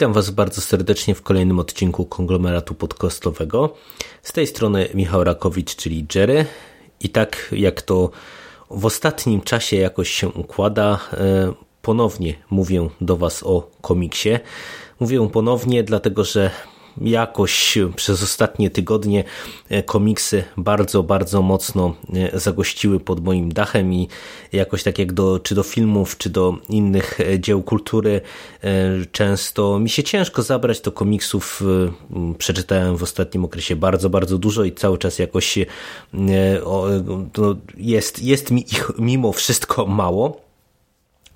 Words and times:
Witam 0.00 0.12
Was 0.12 0.30
bardzo 0.30 0.60
serdecznie 0.60 1.14
w 1.14 1.22
kolejnym 1.22 1.58
odcinku 1.58 2.06
konglomeratu 2.06 2.74
podcastowego. 2.74 3.74
Z 4.22 4.32
tej 4.32 4.46
strony 4.46 4.88
Michał 4.94 5.24
Rakowicz, 5.24 5.76
czyli 5.76 6.06
Jerry. 6.14 6.46
I 7.00 7.08
tak 7.08 7.48
jak 7.52 7.82
to 7.82 8.10
w 8.70 8.86
ostatnim 8.86 9.40
czasie 9.40 9.76
jakoś 9.76 10.10
się 10.10 10.28
układa, 10.28 11.00
e, 11.12 11.52
ponownie 11.82 12.34
mówię 12.50 12.88
do 13.00 13.16
Was 13.16 13.42
o 13.42 13.70
komiksie. 13.80 14.38
Mówię 15.00 15.28
ponownie, 15.32 15.82
dlatego 15.82 16.24
że 16.24 16.50
jakoś 17.00 17.78
przez 17.96 18.22
ostatnie 18.22 18.70
tygodnie 18.70 19.24
e, 19.68 19.82
komiksy 19.82 20.44
bardzo, 20.56 21.02
bardzo 21.02 21.42
mocno 21.42 21.94
e, 22.14 22.40
zagościły 22.40 23.00
pod 23.00 23.24
moim 23.24 23.52
dachem 23.52 23.94
i 23.94 24.08
jakoś 24.52 24.82
tak 24.82 24.98
jak 24.98 25.12
do, 25.12 25.38
czy 25.38 25.54
do 25.54 25.62
filmów, 25.62 26.18
czy 26.18 26.30
do 26.30 26.54
innych 26.68 27.20
e, 27.20 27.40
dzieł 27.40 27.62
kultury 27.62 28.20
często 29.12 29.78
mi 29.78 29.90
się 29.90 30.02
ciężko 30.02 30.42
zabrać 30.42 30.80
do 30.80 30.92
komiksów. 30.92 31.62
Przeczytałem 32.38 32.96
w 32.96 33.02
ostatnim 33.02 33.44
okresie 33.44 33.76
bardzo, 33.76 34.10
bardzo 34.10 34.38
dużo 34.38 34.64
i 34.64 34.72
cały 34.72 34.98
czas 34.98 35.18
jakoś 35.18 35.58
jest, 37.76 38.22
jest 38.22 38.50
mi 38.50 38.60
ich 38.60 38.90
mimo 38.98 39.32
wszystko 39.32 39.86
mało. 39.86 40.49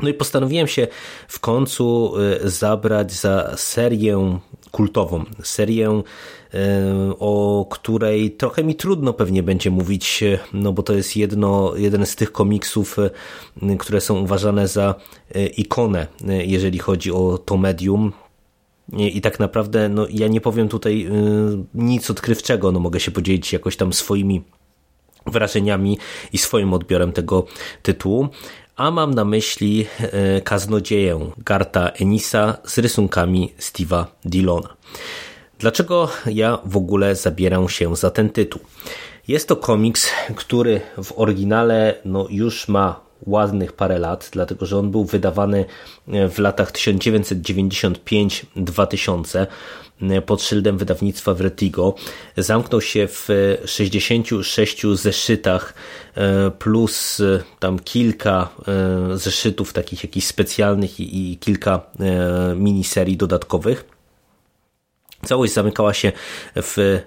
No 0.03 0.09
i 0.09 0.15
postanowiłem 0.15 0.67
się 0.67 0.87
w 1.29 1.41
końcu 1.41 2.15
zabrać 2.45 3.13
za 3.13 3.55
serię 3.57 4.39
kultową. 4.71 5.25
Serię, 5.43 5.89
e, 5.89 6.03
o 7.19 7.67
której 7.71 8.31
trochę 8.31 8.65
mi 8.65 8.75
trudno 8.75 9.13
pewnie 9.13 9.43
będzie 9.43 9.71
mówić, 9.71 10.25
no 10.53 10.73
bo 10.73 10.83
to 10.83 10.93
jest 10.93 11.17
jedno, 11.17 11.73
jeden 11.77 12.07
z 12.07 12.17
tych 12.17 12.33
komiksów, 12.33 12.97
które 13.79 14.01
są 14.01 14.21
uważane 14.21 14.69
za 14.69 14.95
ikonę, 15.57 16.07
jeżeli 16.47 16.79
chodzi 16.79 17.13
o 17.13 17.39
to 17.39 17.57
medium. 17.57 18.13
I 18.93 19.21
tak 19.21 19.41
naprawdę 19.41 19.89
no, 19.89 20.07
ja 20.11 20.29
nie 20.29 20.41
powiem 20.41 20.69
tutaj 20.69 21.09
nic 21.75 22.11
odkrywczego, 22.11 22.73
no 22.73 22.81
mogę 22.81 23.01
się 23.01 23.11
podzielić 23.11 23.53
jakoś 23.53 23.77
tam 23.77 23.93
swoimi 23.93 24.43
wrażeniami 25.27 25.99
i 26.33 26.39
swoim 26.39 26.73
odbiorem 26.73 27.13
tego 27.13 27.47
tytułu, 27.83 28.29
a 28.77 28.91
mam 28.91 29.15
na 29.15 29.25
myśli 29.25 29.87
e, 30.01 30.41
kaznodzieję 30.41 31.31
Garta 31.39 31.89
Enisa 31.89 32.57
z 32.65 32.79
rysunkami 32.79 33.53
Steve'a 33.59 34.05
Dillona. 34.25 34.69
Dlaczego 35.59 36.09
ja 36.27 36.59
w 36.65 36.77
ogóle 36.77 37.17
zabieram 37.17 37.69
się 37.69 37.97
za 37.97 38.11
ten 38.11 38.31
tytuł? 38.31 38.61
Jest 39.29 39.49
to 39.49 39.57
komiks, 39.57 40.11
który 40.37 40.81
w 41.03 41.13
oryginale 41.17 41.95
no, 42.05 42.27
już 42.31 42.69
ma 42.69 43.01
ładnych 43.27 43.73
parę 43.73 43.99
lat, 43.99 44.29
dlatego 44.33 44.67
że 44.67 44.79
on 44.79 44.91
był 44.91 45.05
wydawany 45.05 45.65
e, 46.09 46.29
w 46.29 46.39
latach 46.39 46.73
1995-2000 46.73 49.47
e, 50.03 50.23
pod 50.23 50.43
szyldem 50.43 50.79
wydawnictwa 50.79 51.35
Vertigo. 51.35 51.95
Zamknął 52.37 52.81
się 52.81 53.09
w 53.09 53.29
66 53.65 54.83
zeszytach 54.95 55.75
e, 56.15 56.51
plus 56.51 57.23
tam 57.59 57.79
kilka 57.79 58.49
zeszytów 59.15 59.73
takich 59.73 60.05
jakichś 60.05 60.27
specjalnych 60.27 61.01
i 61.01 61.39
kilka 61.41 61.81
miniserii 62.57 63.17
dodatkowych. 63.17 63.85
Całość 65.25 65.53
zamykała 65.53 65.95
się 65.95 66.13
w 66.57 67.01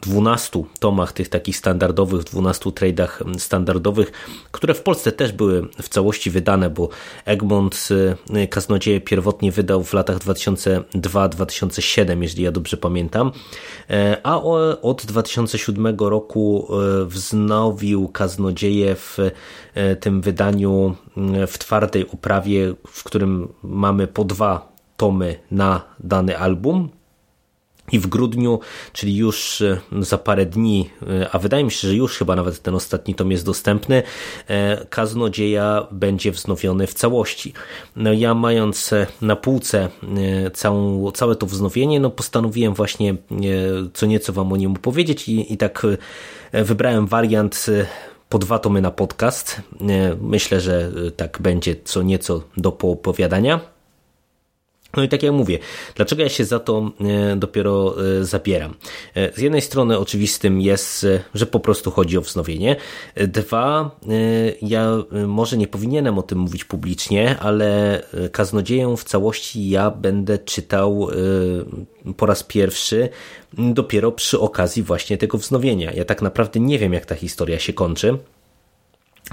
12 0.00 0.64
tomach 0.78 1.12
tych 1.12 1.28
takich 1.28 1.56
standardowych, 1.56 2.24
12 2.24 2.72
tradeach 2.72 3.22
standardowych, 3.38 4.12
które 4.52 4.74
w 4.74 4.82
Polsce 4.82 5.12
też 5.12 5.32
były 5.32 5.68
w 5.82 5.88
całości 5.88 6.30
wydane, 6.30 6.70
bo 6.70 6.88
Egmont 7.24 7.88
y, 8.34 8.48
Kaznodzieje 8.48 9.00
pierwotnie 9.00 9.52
wydał 9.52 9.84
w 9.84 9.92
latach 9.92 10.18
2002-2007, 10.18 12.22
jeżeli 12.22 12.42
ja 12.42 12.52
dobrze 12.52 12.76
pamiętam, 12.76 13.32
e, 13.90 14.20
a 14.22 14.42
od 14.82 15.06
2007 15.06 15.96
roku 15.98 16.68
e, 16.70 17.04
wznowił 17.04 18.08
Kaznodzieje 18.08 18.94
w 18.94 19.18
tym 20.00 20.20
wydaniu 20.20 20.94
w 21.46 21.58
twardej 21.58 22.10
oprawie, 22.10 22.74
w 22.86 23.04
którym 23.04 23.48
mamy 23.62 24.06
po 24.06 24.24
dwa 24.24 24.72
tomy 24.96 25.38
na 25.50 25.82
dany 26.00 26.38
album 26.38 26.97
i 27.92 27.98
w 27.98 28.06
grudniu, 28.06 28.60
czyli 28.92 29.16
już 29.16 29.60
e, 29.60 29.80
za 30.00 30.18
parę 30.18 30.46
dni, 30.46 30.90
e, 31.02 31.30
a 31.32 31.38
wydaje 31.38 31.64
mi 31.64 31.70
się, 31.70 31.88
że 31.88 31.94
już 31.94 32.18
chyba 32.18 32.36
nawet 32.36 32.62
ten 32.62 32.74
ostatni 32.74 33.14
tom 33.14 33.30
jest 33.30 33.44
dostępny, 33.44 34.02
e, 34.48 34.86
Kaznodzieja 34.86 35.86
będzie 35.90 36.32
wznowiony 36.32 36.86
w 36.86 36.94
całości. 36.94 37.52
No 37.96 38.12
ja 38.12 38.34
mając 38.34 38.90
na 39.22 39.36
półce 39.36 39.88
całą, 40.54 41.10
całe 41.10 41.36
to 41.36 41.46
wznowienie, 41.46 42.00
no 42.00 42.10
postanowiłem 42.10 42.74
właśnie 42.74 43.16
co 43.94 44.06
nieco 44.06 44.32
wam 44.32 44.52
o 44.52 44.56
nim 44.56 44.72
opowiedzieć 44.72 45.28
i, 45.28 45.52
i 45.52 45.56
tak 45.56 45.86
wybrałem 46.52 47.06
wariant 47.06 47.66
po 48.28 48.38
dwa 48.38 48.58
tomy 48.58 48.80
na 48.80 48.90
podcast. 48.90 49.62
Myślę, 50.20 50.60
że 50.60 50.92
tak 51.16 51.38
będzie 51.40 51.76
co 51.84 52.02
nieco 52.02 52.42
do 52.56 52.72
poopowiadania. 52.72 53.77
No 54.96 55.02
i 55.02 55.08
tak 55.08 55.22
jak 55.22 55.32
mówię, 55.32 55.58
dlaczego 55.94 56.22
ja 56.22 56.28
się 56.28 56.44
za 56.44 56.58
to 56.58 56.90
e, 57.00 57.36
dopiero 57.36 57.94
e, 58.20 58.24
zabieram? 58.24 58.74
E, 59.14 59.32
z 59.32 59.38
jednej 59.38 59.60
strony 59.60 59.98
oczywistym 59.98 60.60
jest, 60.60 61.06
że 61.34 61.46
po 61.46 61.60
prostu 61.60 61.90
chodzi 61.90 62.18
o 62.18 62.20
wznowienie. 62.20 62.76
Dwa, 63.16 63.90
ja 64.62 64.96
może 65.26 65.56
nie 65.56 65.66
powinienem 65.66 66.18
o 66.18 66.22
tym 66.22 66.38
mówić 66.38 66.64
publicznie, 66.64 67.38
ale 67.38 68.02
Kaznodzieję 68.32 68.94
w 68.96 69.04
całości 69.04 69.68
ja 69.68 69.90
będę 69.90 70.38
czytał 70.38 71.08
po 72.16 72.26
raz 72.26 72.42
pierwszy 72.42 73.08
dopiero 73.52 74.12
przy 74.12 74.40
okazji 74.40 74.82
właśnie 74.82 75.18
tego 75.18 75.38
wznowienia. 75.38 75.92
Ja 75.92 76.04
tak 76.04 76.22
naprawdę 76.22 76.60
nie 76.60 76.78
wiem, 76.78 76.92
jak 76.92 77.06
ta 77.06 77.14
historia 77.14 77.58
się 77.58 77.72
kończy. 77.72 78.18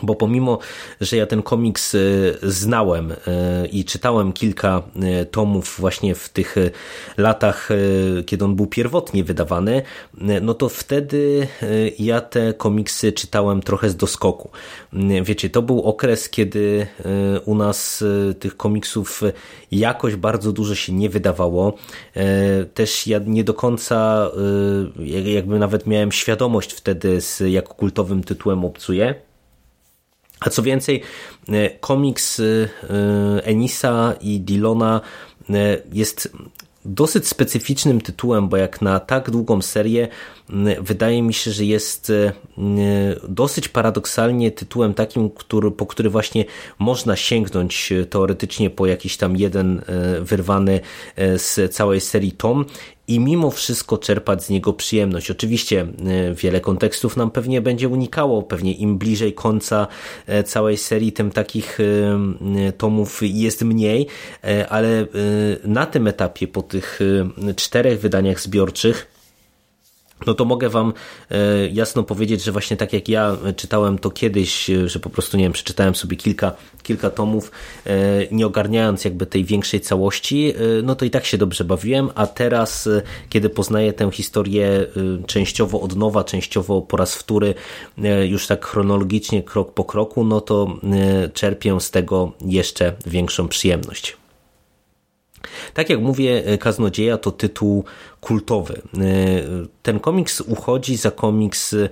Bo 0.03 0.16
pomimo, 0.16 0.59
że 1.01 1.17
ja 1.17 1.25
ten 1.25 1.44
komiks 1.44 1.95
y, 1.95 2.38
znałem 2.44 3.11
y, 3.11 3.16
i 3.72 3.85
czytałem 3.85 4.33
kilka 4.33 4.81
y, 5.22 5.25
tomów 5.25 5.75
właśnie 5.79 6.16
w 6.16 6.29
tych 6.29 6.56
latach, 7.17 7.69
kiedy 8.25 8.45
on 8.45 8.55
był 8.55 8.67
pierwotnie 8.67 9.23
wydawany, 9.23 9.81
no 10.41 10.53
to 10.53 10.69
wtedy 10.69 11.47
ja 12.00 12.22
te 12.22 12.53
komiksy 12.53 13.11
czytałem 13.11 13.61
trochę 13.61 13.89
z 13.89 13.95
doskoku. 13.95 14.50
Wiecie, 15.23 15.50
to 15.50 15.61
był 15.61 15.81
okres, 15.81 16.29
kiedy 16.29 16.88
u 17.45 17.55
nas 17.55 18.03
tych 18.39 18.57
komiksów 18.57 19.22
jakoś 19.72 20.16
bardzo 20.16 20.51
dużo 20.51 20.75
się 20.75 20.94
nie 20.94 21.09
wydawało. 21.09 21.78
Też 22.73 23.07
ja 23.07 23.19
nie 23.25 23.44
do 23.44 23.53
końca 23.53 24.29
jakby 25.25 25.59
nawet 25.59 25.88
miałem 25.88 26.11
świadomość 26.11 26.73
wtedy, 26.73 27.22
z 27.22 27.39
jak 27.39 27.67
kultowym 27.67 28.23
tytułem 28.23 28.66
obcuję. 28.66 29.16
A 30.45 30.50
co 30.50 30.63
więcej, 30.63 31.01
e, 31.50 31.69
komiks 31.69 32.39
e, 32.39 32.44
Enisa 33.44 34.13
i 34.22 34.39
Dillona 34.39 35.02
e, 35.49 35.53
jest 35.93 36.34
dosyć 36.85 37.28
specyficznym 37.28 38.02
tytułem, 38.02 38.49
bo 38.49 38.58
jak 38.58 38.81
na 38.81 38.99
tak 38.99 39.31
długą 39.31 39.61
serię, 39.61 40.08
wydaje 40.81 41.22
mi 41.22 41.34
się, 41.34 41.52
że 41.52 41.66
jest 41.66 42.11
dosyć 43.29 43.67
paradoksalnie 43.67 44.52
tytułem 44.52 44.93
takim, 44.93 45.29
który, 45.29 45.72
po 45.72 45.85
który 45.85 46.09
właśnie 46.09 46.46
można 46.79 47.16
sięgnąć 47.16 47.93
teoretycznie 48.09 48.70
po 48.70 48.85
jakiś 48.85 49.17
tam 49.17 49.37
jeden 49.37 49.81
wyrwany 50.22 50.79
z 51.17 51.73
całej 51.75 52.02
serii 52.02 52.31
tom 52.31 52.66
i 53.07 53.19
mimo 53.19 53.52
wszystko 53.52 53.97
czerpać 53.97 54.43
z 54.43 54.49
niego 54.49 54.73
przyjemność. 54.73 55.31
Oczywiście 55.31 55.81
e, 55.81 56.34
wiele 56.34 56.59
kontekstów 56.59 57.17
nam 57.17 57.31
pewnie 57.31 57.61
będzie 57.61 57.90
unikało, 57.90 58.43
pewnie 58.43 58.73
im 58.73 58.97
bliżej 58.97 59.34
końca 59.34 59.87
e, 60.28 60.43
całej 60.43 60.78
serii, 60.78 61.11
tym 61.11 61.31
takich 61.31 61.79
e, 61.79 62.72
tomów 62.72 63.19
jest 63.22 63.61
mniej, 63.61 64.07
ale 64.69 65.07
na 65.63 65.85
tym 65.85 66.07
etapie, 66.07 66.47
po 66.47 66.61
tych 66.61 66.99
czterech 67.55 67.99
wydaniach 67.99 68.41
zbiorczych, 68.41 69.15
no 70.28 70.34
to 70.34 70.46
mogę 70.46 70.70
wam 70.70 70.94
e, 71.32 71.67
jasno 71.67 72.03
powiedzieć, 72.03 72.44
że 72.44 72.52
właśnie 72.52 72.78
tak 72.78 72.94
jak 72.94 73.09
ja 73.09 73.38
czytałem 73.56 73.97
to 73.97 74.12
kiedyś, 74.12 74.70
e, 74.70 74.90
że 74.90 75.00
po 75.00 75.09
prostu, 75.09 75.38
nie 75.38 75.44
wiem, 75.44 75.53
przeczytałem 75.53 75.96
sobie 75.96 76.17
kilka, 76.17 76.52
kilka 76.84 77.09
tomów, 77.09 77.52
e, 77.85 77.91
nie 78.32 78.47
ogarniając 78.47 79.06
jakby 79.06 79.26
tej 79.26 79.46
większej 79.46 79.82
całości, 79.82 80.53
no 80.84 80.96
to 80.96 81.06
i 81.06 81.09
tak 81.09 81.26
się 81.26 81.38
dobrze 81.38 81.64
bawiłem, 81.64 82.09
a 82.16 82.28
teraz, 82.28 82.90
kiedy 83.29 83.50
poznaję 83.50 83.94
tę 83.94 84.12
historię 84.12 84.85
częściowo 85.28 85.82
od 85.82 85.96
nowa, 85.96 86.23
częściowo 86.23 86.82
po 86.82 86.97
raz 86.97 87.16
wtóry, 87.16 87.53
już 88.28 88.47
tak 88.47 88.66
chronologicznie, 88.66 89.44
krok 89.44 89.73
po 89.73 89.84
kroku, 89.84 90.23
no 90.23 90.41
to 90.41 90.79
czerpię 91.34 91.82
z 91.82 91.91
tego 91.91 92.32
jeszcze 92.46 92.94
większą 93.06 93.47
przyjemność. 93.47 94.18
Tak 95.74 95.90
jak 95.90 96.00
mówię, 96.00 96.44
e, 96.46 96.58
Kaznodzieja 96.58 97.18
to 97.18 97.32
tytuł 97.32 97.84
kultowy. 98.22 98.74
E, 98.74 98.82
ten 99.84 100.00
komiks 100.00 100.42
uchodzi 100.42 100.97
za 100.97 101.12
komiks 101.12 101.74
e, 101.74 101.90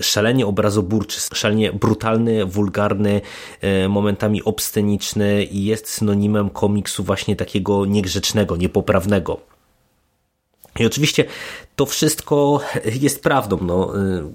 szalenie 0.00 0.46
obrazoburczy, 0.46 1.20
szalenie 1.34 1.72
brutalny, 1.72 2.46
wulgarny, 2.46 3.20
momentami 3.88 4.42
obsceniczny 4.44 5.44
i 5.44 5.64
jest 5.64 5.88
synonimem 5.88 6.50
komiksu 6.50 7.04
właśnie 7.04 7.36
takiego 7.36 7.86
niegrzecznego, 7.86 8.56
niepoprawnego. 8.56 9.40
I 10.78 10.86
oczywiście 10.86 11.24
to 11.76 11.86
wszystko 11.86 12.60
jest 12.84 13.22
prawdą. 13.22 13.58
No, 13.62 13.92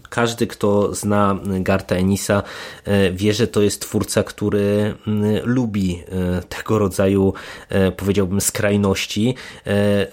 każdy, 0.10 0.48
kto 0.48 0.96
zna 0.96 1.40
Garta 1.44 1.96
Enisa, 1.96 2.44
wie, 3.14 3.34
że 3.34 3.48
to 3.48 3.62
jest 3.62 3.82
twórca, 3.82 4.24
który 4.24 4.96
lubi 5.44 6.04
tego 6.50 6.80
rodzaju, 6.80 7.34
powiedziałbym, 7.98 8.42
skrajności. 8.42 9.36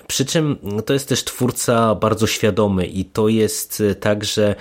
Przy 0.06 0.24
czym 0.24 0.56
to 0.86 0.92
jest 0.92 1.08
też 1.08 1.24
twórca 1.24 1.94
bardzo 1.94 2.26
świadomy 2.26 2.86
i 2.86 3.04
to 3.04 3.28
jest 3.28 3.82
tak, 4.00 4.24
że 4.24 4.54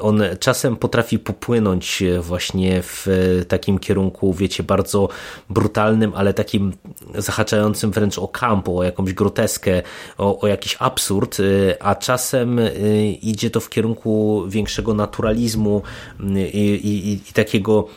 on 0.00 0.22
czasem 0.40 0.76
potrafi 0.76 1.18
popłynąć 1.18 2.02
właśnie 2.20 2.82
w 2.82 3.06
takim 3.48 3.78
kierunku, 3.78 4.34
wiecie, 4.34 4.62
bardzo 4.62 5.08
brutalnym, 5.50 6.12
ale 6.14 6.34
takim 6.34 6.72
zahaczającym 7.14 7.90
wręcz 7.90 8.18
o 8.18 8.28
kampo, 8.28 8.76
o 8.76 8.82
jakąś 8.82 9.12
groteskę, 9.12 9.82
o, 10.18 10.40
o 10.40 10.46
jakiś 10.46 10.76
absurd, 10.78 11.38
a 11.80 11.94
czasem 11.94 12.13
czasem 12.14 12.58
y, 12.58 13.18
idzie 13.22 13.50
to 13.50 13.60
w 13.60 13.70
kierunku 13.70 14.44
większego 14.48 14.94
naturalizmu 14.94 15.82
y, 16.20 16.48
i, 16.48 16.88
i, 16.88 17.12
i 17.12 17.32
takiego 17.32 17.88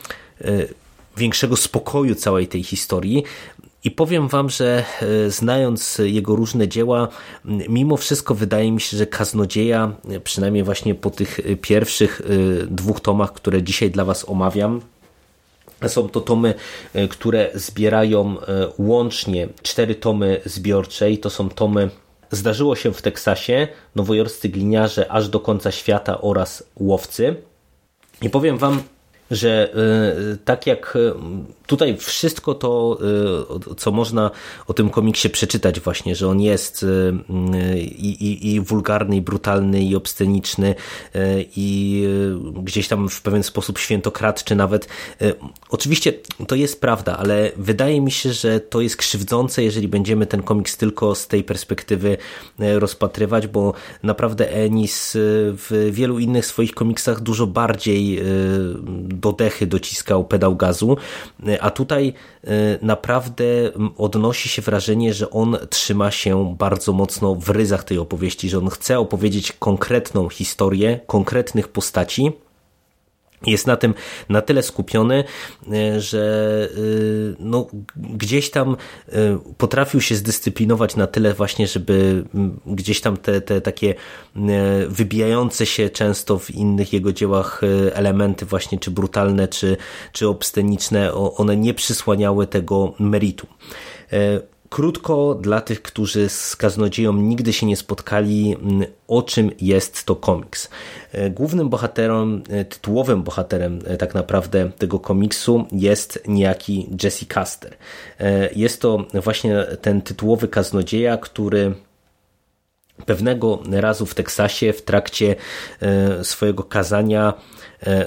y, 0.41 0.73
większego 1.17 1.55
spokoju 1.55 2.15
całej 2.15 2.47
tej 2.47 2.63
historii. 2.63 3.23
I 3.83 3.91
powiem 3.91 4.27
wam, 4.27 4.49
że 4.49 4.83
znając 5.27 6.01
jego 6.03 6.35
różne 6.35 6.67
dzieła, 6.67 7.07
mimo 7.69 7.97
wszystko 7.97 8.35
wydaje 8.35 8.71
mi 8.71 8.81
się, 8.81 8.97
że 8.97 9.07
Kaznodzieja, 9.07 9.91
przynajmniej 10.23 10.63
właśnie 10.63 10.95
po 10.95 11.09
tych 11.09 11.39
pierwszych 11.61 12.21
dwóch 12.69 12.99
tomach, 12.99 13.33
które 13.33 13.63
dzisiaj 13.63 13.91
dla 13.91 14.05
was 14.05 14.29
omawiam, 14.29 14.81
są 15.87 16.09
to 16.09 16.21
tomy, 16.21 16.53
które 17.09 17.49
zbierają 17.53 18.35
łącznie 18.77 19.47
cztery 19.61 19.95
tomy 19.95 20.41
zbiorcze 20.45 21.11
i 21.11 21.17
to 21.17 21.29
są 21.29 21.49
tomy 21.49 21.89
Zdarzyło 22.31 22.75
się 22.75 22.93
w 22.93 23.01
Teksasie, 23.01 23.67
nowojorscy 23.95 24.49
gliniarze 24.49 25.11
aż 25.11 25.29
do 25.29 25.39
końca 25.39 25.71
świata 25.71 26.21
oraz 26.21 26.63
łowcy. 26.75 27.35
I 28.21 28.29
powiem 28.29 28.57
wam, 28.57 28.83
że 29.31 29.69
y, 30.33 30.37
tak 30.45 30.67
jak 30.67 30.95
y, 30.95 31.13
tutaj 31.67 31.97
wszystko 31.97 32.53
to, 32.53 32.99
y, 33.71 33.75
co 33.75 33.91
można 33.91 34.31
o 34.67 34.73
tym 34.73 34.89
komiksie 34.89 35.29
przeczytać 35.29 35.79
właśnie, 35.79 36.15
że 36.15 36.27
on 36.27 36.41
jest 36.41 36.85
i, 37.77 38.09
i, 38.09 38.53
i 38.53 38.61
wulgarny, 38.61 39.15
i 39.15 39.21
brutalny, 39.21 39.83
i 39.83 39.95
obsceniczny, 39.95 40.75
i 41.55 42.03
gdzieś 42.63 42.87
tam 42.87 43.09
w 43.09 43.21
pewien 43.21 43.43
sposób 43.43 43.79
świętokradczy 43.79 44.55
nawet. 44.55 44.87
Oczywiście 45.69 46.13
to 46.47 46.55
jest 46.55 46.81
prawda, 46.81 47.17
ale 47.17 47.51
wydaje 47.57 48.01
mi 48.01 48.11
się, 48.11 48.33
że 48.33 48.59
to 48.59 48.81
jest 48.81 48.97
krzywdzące, 48.97 49.63
jeżeli 49.63 49.87
będziemy 49.87 50.25
ten 50.25 50.43
komiks 50.43 50.77
tylko 50.77 51.15
z 51.15 51.27
tej 51.27 51.43
perspektywy 51.43 52.17
rozpatrywać, 52.59 53.47
bo 53.47 53.73
naprawdę 54.03 54.51
Ennis 54.51 55.11
w 55.17 55.89
wielu 55.91 56.19
innych 56.19 56.45
swoich 56.45 56.73
komiksach 56.73 57.21
dużo 57.21 57.47
bardziej 57.47 58.21
do 59.01 59.33
dechy 59.33 59.67
dociskał 59.67 60.25
pedał 60.25 60.55
gazu, 60.55 60.97
a 61.61 61.71
tutaj 61.71 62.13
e, 62.43 62.49
naprawdę 62.81 63.45
odnosi 63.97 64.49
się 64.49 64.61
wrażenie, 64.61 65.13
że 65.13 65.29
on 65.29 65.57
trzyma 65.69 66.11
się 66.11 66.55
bardzo 66.59 66.93
mocno 66.93 67.35
w 67.35 67.49
ryzach 67.49 67.83
tej 67.83 67.97
opowieści, 67.97 68.49
że 68.49 68.57
on 68.57 68.69
chce 68.69 68.99
opowiedzieć 68.99 69.51
konkretną 69.51 70.29
historię, 70.29 70.99
konkretnych 71.07 71.67
postaci, 71.67 72.31
jest 73.45 73.67
na 73.67 73.75
tym 73.75 73.93
na 74.29 74.41
tyle 74.41 74.63
skupiony, 74.63 75.23
e, 75.73 76.01
że 76.01 76.67
e, 76.71 76.77
no, 77.39 77.67
gdzieś 77.95 78.51
tam 78.51 78.77
e, 79.09 79.39
potrafił 79.57 80.01
się 80.01 80.15
zdyscyplinować 80.15 80.95
na 80.95 81.07
tyle 81.07 81.33
właśnie, 81.33 81.67
żeby 81.67 82.23
gdzieś 82.65 83.01
tam 83.01 83.17
te, 83.17 83.41
te 83.41 83.61
takie 83.61 83.95
wybijające 84.87 85.65
się 85.65 85.89
często 85.89 86.39
w 86.39 86.51
innych 86.51 86.93
jego 86.93 87.13
dziełach 87.13 87.61
elementy 87.93 88.45
właśnie 88.45 88.79
czy 88.79 88.91
brutalne, 88.91 89.47
czy, 89.47 89.77
czy 90.11 90.27
obsceniczne, 90.27 91.13
one 91.13 91.57
nie 91.57 91.73
przysłaniały 91.73 92.47
tego 92.47 92.93
meritu. 92.99 93.47
Krótko 94.69 95.35
dla 95.35 95.61
tych, 95.61 95.81
którzy 95.81 96.29
z 96.29 96.55
kaznodzieją 96.55 97.13
nigdy 97.13 97.53
się 97.53 97.65
nie 97.65 97.77
spotkali, 97.77 98.55
mm, 98.61 98.85
o 99.07 99.21
czym 99.21 99.51
jest 99.61 100.03
to 100.03 100.15
komiks. 100.15 100.69
E, 101.11 101.29
głównym 101.29 101.69
bohaterem, 101.69 102.43
e, 102.49 102.65
tytułowym 102.65 103.23
bohaterem 103.23 103.79
e, 103.85 103.97
tak 103.97 104.15
naprawdę 104.15 104.71
tego 104.77 104.99
komiksu 104.99 105.65
jest 105.71 106.23
niejaki 106.27 106.89
Jesse 107.03 107.25
Caster. 107.25 107.77
Jest 108.55 108.81
to 108.81 109.05
właśnie 109.13 109.65
ten 109.81 110.01
tytułowy 110.01 110.47
kaznodzieja, 110.47 111.17
który 111.17 111.73
pewnego 113.05 113.59
razu 113.71 114.05
w 114.05 114.15
Teksasie 114.15 114.73
w 114.73 114.81
trakcie 114.81 115.35
swojego 116.23 116.63
kazania 116.63 117.33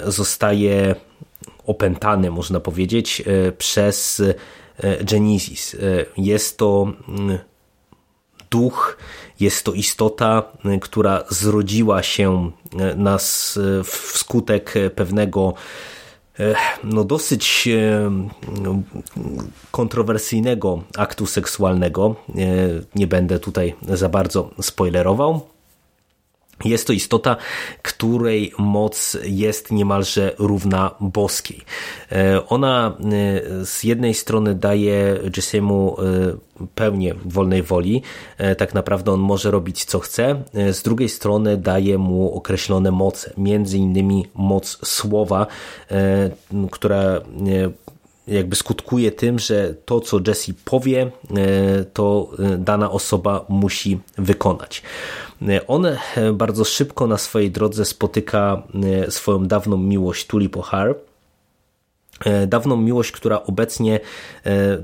zostaje 0.05 0.95
opętany, 1.65 2.31
można 2.31 2.59
powiedzieć, 2.59 3.23
przez 3.57 4.21
Genesis. 5.03 5.75
E, 5.75 5.77
jest 6.17 6.57
to 6.57 6.93
mm, 7.07 7.37
duch, 8.51 8.97
jest 9.39 9.65
to 9.65 9.73
istota, 9.73 10.43
e, 10.65 10.79
która 10.79 11.23
zrodziła 11.29 12.03
się 12.03 12.51
nas 12.95 13.59
wskutek 13.83 14.73
pewnego 14.95 15.53
no 16.83 17.03
dosyć 17.03 17.69
kontrowersyjnego 19.71 20.83
aktu 20.97 21.25
seksualnego. 21.25 22.15
Nie 22.95 23.07
będę 23.07 23.39
tutaj 23.39 23.75
za 23.89 24.09
bardzo 24.09 24.49
spoilerował. 24.61 25.41
Jest 26.65 26.87
to 26.87 26.93
istota, 26.93 27.37
której 27.81 28.53
moc 28.57 29.17
jest 29.23 29.71
niemalże 29.71 30.35
równa 30.37 30.91
boskiej. 30.99 31.61
E, 32.11 32.47
ona 32.47 32.97
e, 33.61 33.65
z 33.65 33.83
jednej 33.83 34.13
strony 34.13 34.55
daje 34.55 35.19
Jessemu 35.37 35.97
e, 35.99 36.05
pełnię 36.75 37.15
wolnej 37.25 37.63
woli, 37.63 38.01
tak 38.57 38.73
naprawdę 38.73 39.11
on 39.11 39.19
może 39.19 39.51
robić 39.51 39.85
co 39.85 39.99
chce, 39.99 40.43
z 40.53 40.81
drugiej 40.81 41.09
strony 41.09 41.57
daje 41.57 41.97
mu 41.97 42.35
określone 42.35 42.91
moce, 42.91 43.33
między 43.37 43.77
innymi 43.77 44.27
moc 44.35 44.77
słowa, 44.83 45.47
która 46.71 47.21
jakby 48.31 48.55
skutkuje 48.55 49.11
tym, 49.11 49.39
że 49.39 49.75
to, 49.85 49.99
co 49.99 50.19
Jesse 50.27 50.53
powie, 50.65 51.11
to 51.93 52.29
dana 52.57 52.91
osoba 52.91 53.45
musi 53.49 53.99
wykonać. 54.17 54.83
On 55.67 55.85
e, 55.85 55.97
bardzo 56.33 56.65
szybko 56.65 57.07
na 57.07 57.17
swojej 57.17 57.51
drodze 57.51 57.85
spotyka 57.85 58.63
e, 59.05 59.11
swoją 59.11 59.47
dawną 59.47 59.77
miłość 59.77 60.27
Tulip 60.27 60.55
O'Hare, 60.55 60.93
e, 62.25 62.47
dawną 62.47 62.77
miłość, 62.77 63.11
która 63.11 63.43
obecnie 63.43 63.99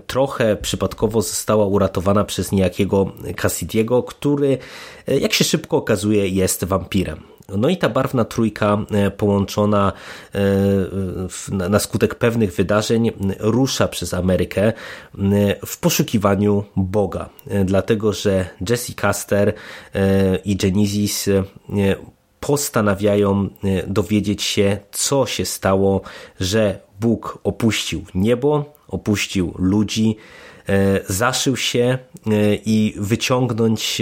trochę 0.07 0.55
przypadkowo 0.55 1.21
została 1.21 1.65
uratowana 1.65 2.23
przez 2.23 2.51
niejakiego 2.51 3.11
Cassidiego, 3.35 4.03
który, 4.03 4.57
jak 5.07 5.33
się 5.33 5.43
szybko 5.43 5.77
okazuje, 5.77 6.27
jest 6.27 6.63
wampirem. 6.63 7.36
No 7.55 7.69
i 7.69 7.77
ta 7.77 7.89
barwna 7.89 8.25
trójka 8.25 8.77
e, 8.91 9.11
połączona 9.11 9.93
e, 10.35 10.39
na 11.69 11.79
skutek 11.79 12.15
pewnych 12.15 12.53
wydarzeń 12.55 13.11
rusza 13.39 13.87
przez 13.87 14.13
Amerykę 14.13 14.73
w 15.65 15.77
poszukiwaniu 15.77 16.63
Boga. 16.75 17.29
E, 17.47 17.65
dlatego, 17.65 18.13
że 18.13 18.49
Jesse 18.69 18.93
Caster 18.93 19.53
i 20.45 20.55
Genesis 20.55 21.29
postanawiają 22.39 23.49
dowiedzieć 23.87 24.43
się, 24.43 24.77
co 24.91 25.25
się 25.25 25.45
stało, 25.45 26.01
że 26.39 26.79
Bóg 26.99 27.39
opuścił 27.43 28.05
niebo, 28.15 28.73
opuścił 28.87 29.53
ludzi, 29.57 30.17
zaszył 31.09 31.57
się 31.57 31.97
i 32.65 32.93
wyciągnąć 32.97 34.01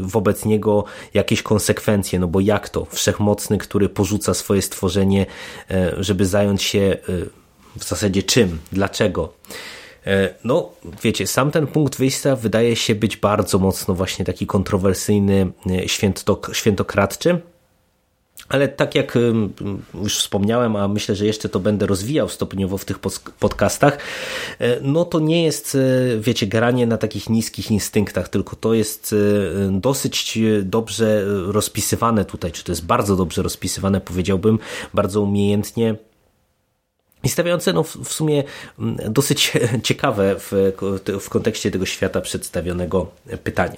wobec 0.00 0.44
niego 0.44 0.84
jakieś 1.14 1.42
konsekwencje, 1.42 2.18
no 2.18 2.28
bo 2.28 2.40
jak 2.40 2.68
to? 2.68 2.84
Wszechmocny, 2.84 3.58
który 3.58 3.88
porzuca 3.88 4.34
swoje 4.34 4.62
stworzenie, 4.62 5.26
żeby 5.98 6.26
zająć 6.26 6.62
się 6.62 6.96
w 7.76 7.84
zasadzie 7.84 8.22
czym? 8.22 8.58
Dlaczego? 8.72 9.32
E, 10.06 10.34
no, 10.44 10.72
wiecie, 11.02 11.26
sam 11.26 11.50
ten 11.50 11.66
punkt 11.66 11.96
wyjścia 11.96 12.36
wydaje 12.36 12.76
się 12.76 12.94
być 12.94 13.16
bardzo 13.16 13.58
mocno 13.58 13.94
właśnie 13.94 14.24
taki 14.24 14.46
kontrowersyjny, 14.46 15.52
e, 15.70 15.88
świętok, 15.88 16.50
świętokradczy. 16.52 17.40
Ale 18.50 18.68
tak 18.68 18.94
jak 18.94 19.18
już 20.02 20.18
wspomniałem, 20.18 20.76
a 20.76 20.88
myślę, 20.88 21.14
że 21.14 21.26
jeszcze 21.26 21.48
to 21.48 21.60
będę 21.60 21.86
rozwijał 21.86 22.28
stopniowo 22.28 22.78
w 22.78 22.84
tych 22.84 22.98
podcastach, 23.38 23.98
e, 24.58 24.80
no 24.82 25.04
to 25.04 25.20
nie 25.20 25.44
jest, 25.44 25.78
wiecie, 26.18 26.46
granie 26.46 26.86
na 26.86 26.96
takich 26.96 27.28
niskich 27.28 27.70
instynktach, 27.70 28.28
tylko 28.28 28.56
to 28.56 28.74
jest 28.74 29.14
dosyć 29.70 30.38
dobrze 30.62 31.24
rozpisywane 31.46 32.24
tutaj, 32.24 32.52
czy 32.52 32.64
to 32.64 32.72
jest 32.72 32.84
bardzo 32.84 33.16
dobrze 33.16 33.42
rozpisywane, 33.42 34.00
powiedziałbym, 34.00 34.58
bardzo 34.94 35.20
umiejętnie 35.20 35.94
i 37.22 37.28
stawiające 37.28 37.72
no, 37.72 37.82
w 37.82 38.12
sumie 38.12 38.44
dosyć 39.08 39.52
ciekawe 39.82 40.36
w, 40.38 40.52
w 41.20 41.28
kontekście 41.28 41.70
tego 41.70 41.86
świata 41.86 42.20
przedstawionego 42.20 43.10
pytania. 43.44 43.76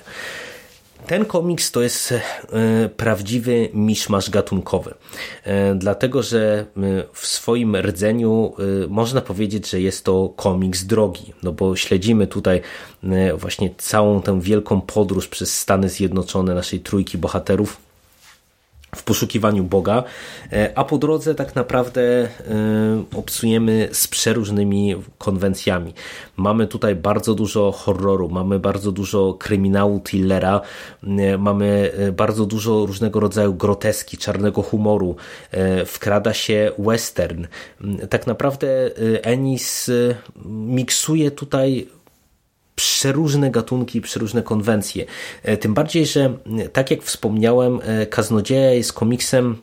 Ten 1.07 1.25
komiks 1.25 1.71
to 1.71 1.83
jest 1.83 2.13
e, 2.13 2.89
prawdziwy 2.89 3.69
miszmasz 3.75 4.31
gatunkowy, 4.31 4.95
e, 5.45 5.75
dlatego 5.75 6.23
że 6.23 6.67
e, 6.77 6.81
w 7.13 7.27
swoim 7.27 7.77
rdzeniu 7.77 8.53
można 8.89 9.21
powiedzieć, 9.21 9.71
że 9.71 9.81
jest 9.81 10.05
to 10.05 10.33
komiks 10.37 10.85
drogi, 10.85 11.33
no 11.43 11.53
bo 11.53 11.77
śledzimy 11.77 12.27
tutaj 12.27 12.61
właśnie 13.37 13.71
całą 13.79 14.23
tę 14.23 14.41
wielką 14.41 14.81
podróż 14.81 15.29
przez 15.29 15.59
Stany 15.59 15.89
Zjednoczone 15.89 16.55
naszej 16.55 16.81
trójki 16.81 17.19
bohaterów 17.19 17.92
w 18.97 19.03
poszukiwaniu 19.03 19.65
Boga, 19.65 20.05
e, 20.53 20.73
a 20.79 20.85
po 20.85 20.99
drodze 20.99 21.35
tak 21.35 21.55
naprawdę 21.55 22.03
e, 22.03 22.29
obcujemy 23.15 23.89
z 23.93 24.09
przeróżnymi 24.09 24.95
konwencjami. 25.19 25.95
Mamy 26.37 26.67
tutaj 26.67 26.95
bardzo 26.95 27.35
dużo 27.35 27.73
horroru, 27.73 28.29
mamy 28.29 28.59
bardzo 28.59 28.93
dużo 28.93 29.35
kryminału, 29.35 30.01
thrillera, 30.01 30.61
e, 31.03 31.39
mamy 31.39 31.93
bardzo 32.17 32.47
dużo 32.47 32.87
różnego 32.87 33.21
rodzaju 33.21 33.55
groteski, 33.55 34.19
czarnego 34.19 34.63
humoru, 34.63 35.17
wkrada 35.87 36.35
się 36.35 36.73
western. 36.79 37.47
Tak 38.11 38.27
naprawdę 38.27 38.91
Ennis 39.23 39.91
miksuje 40.47 41.31
tutaj 41.31 41.89
przeróżne 42.83 43.51
gatunki, 43.51 44.01
przeróżne 44.01 44.43
konwencje. 44.43 45.05
E, 45.43 45.57
tym 45.57 45.75
bardziej, 45.75 46.07
że 46.07 46.21
e, 46.59 46.69
tak 46.69 46.91
jak 46.91 47.03
wspomniałem, 47.03 47.81
e, 47.83 48.07
Kaznodzieja 48.07 48.73
jest 48.73 48.93
komiksem 48.93 49.57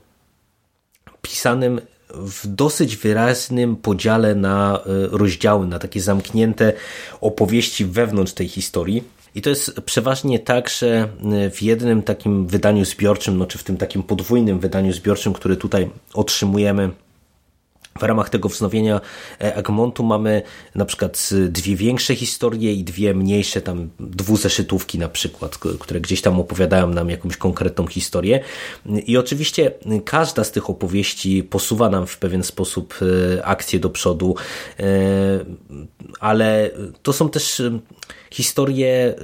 pisanym 1.21 1.81
w 2.13 2.47
dosyć 2.47 2.97
wyraźnym 2.97 3.75
podziale 3.75 4.35
na 4.35 4.79
rozdziały, 5.11 5.67
na 5.67 5.79
takie 5.79 6.01
zamknięte 6.01 6.73
opowieści 7.21 7.85
wewnątrz 7.85 8.33
tej 8.33 8.47
historii. 8.47 9.03
I 9.35 9.41
to 9.41 9.49
jest 9.49 9.81
przeważnie 9.81 10.39
tak, 10.39 10.69
że 10.69 11.09
w 11.51 11.61
jednym 11.61 12.01
takim 12.01 12.47
wydaniu 12.47 12.85
zbiorczym, 12.85 13.37
no 13.37 13.45
czy 13.45 13.57
w 13.57 13.63
tym 13.63 13.77
takim 13.77 14.03
podwójnym 14.03 14.59
wydaniu 14.59 14.93
zbiorczym, 14.93 15.33
który 15.33 15.57
tutaj 15.57 15.89
otrzymujemy 16.13 16.89
w 17.99 18.03
ramach 18.03 18.29
tego 18.29 18.49
wznowienia 18.49 19.01
e, 19.41 19.55
Egmontu 19.55 20.03
mamy 20.03 20.41
na 20.75 20.85
przykład 20.85 21.29
dwie 21.49 21.75
większe 21.75 22.15
historie 22.15 22.73
i 22.73 22.83
dwie 22.83 23.13
mniejsze, 23.13 23.61
tam 23.61 23.89
dwuzeszytówki 23.99 24.99
na 24.99 25.09
przykład, 25.09 25.57
które 25.57 26.01
gdzieś 26.01 26.21
tam 26.21 26.39
opowiadają 26.39 26.89
nam 26.89 27.09
jakąś 27.09 27.37
konkretną 27.37 27.87
historię. 27.87 28.39
I 29.05 29.17
oczywiście 29.17 29.71
każda 30.05 30.43
z 30.43 30.51
tych 30.51 30.69
opowieści 30.69 31.43
posuwa 31.43 31.89
nam 31.89 32.07
w 32.07 32.17
pewien 32.17 32.43
sposób 32.43 32.95
e, 33.01 33.45
akcję 33.45 33.79
do 33.79 33.89
przodu, 33.89 34.35
e, 34.79 34.83
ale 36.19 36.71
to 37.03 37.13
są 37.13 37.29
też 37.29 37.61
historie 38.31 39.15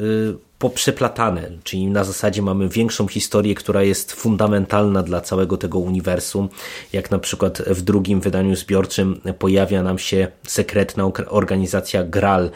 poprzeplatane, 0.60 1.52
czyli 1.64 1.88
na 1.88 2.04
zasadzie 2.04 2.42
mamy 2.42 2.70
większą 2.70 3.08
historię, 3.08 3.56
która 3.56 3.84
jest 3.84 4.12
fundamentalna 4.12 5.04
dla 5.04 5.22
całego 5.22 5.58
tego 5.58 5.80
uniwersum, 5.80 6.50
jak 6.94 7.12
na 7.12 7.20
przykład 7.20 7.62
w 7.62 7.82
drugim 7.82 8.22
wydaniu 8.22 8.56
zbiorczym 8.56 9.22
pojawia 9.40 9.84
nam 9.84 10.00
się 10.00 10.28
sekretna 10.48 11.12
organizacja 11.28 12.04
Gral 12.04 12.46
e, 12.46 12.52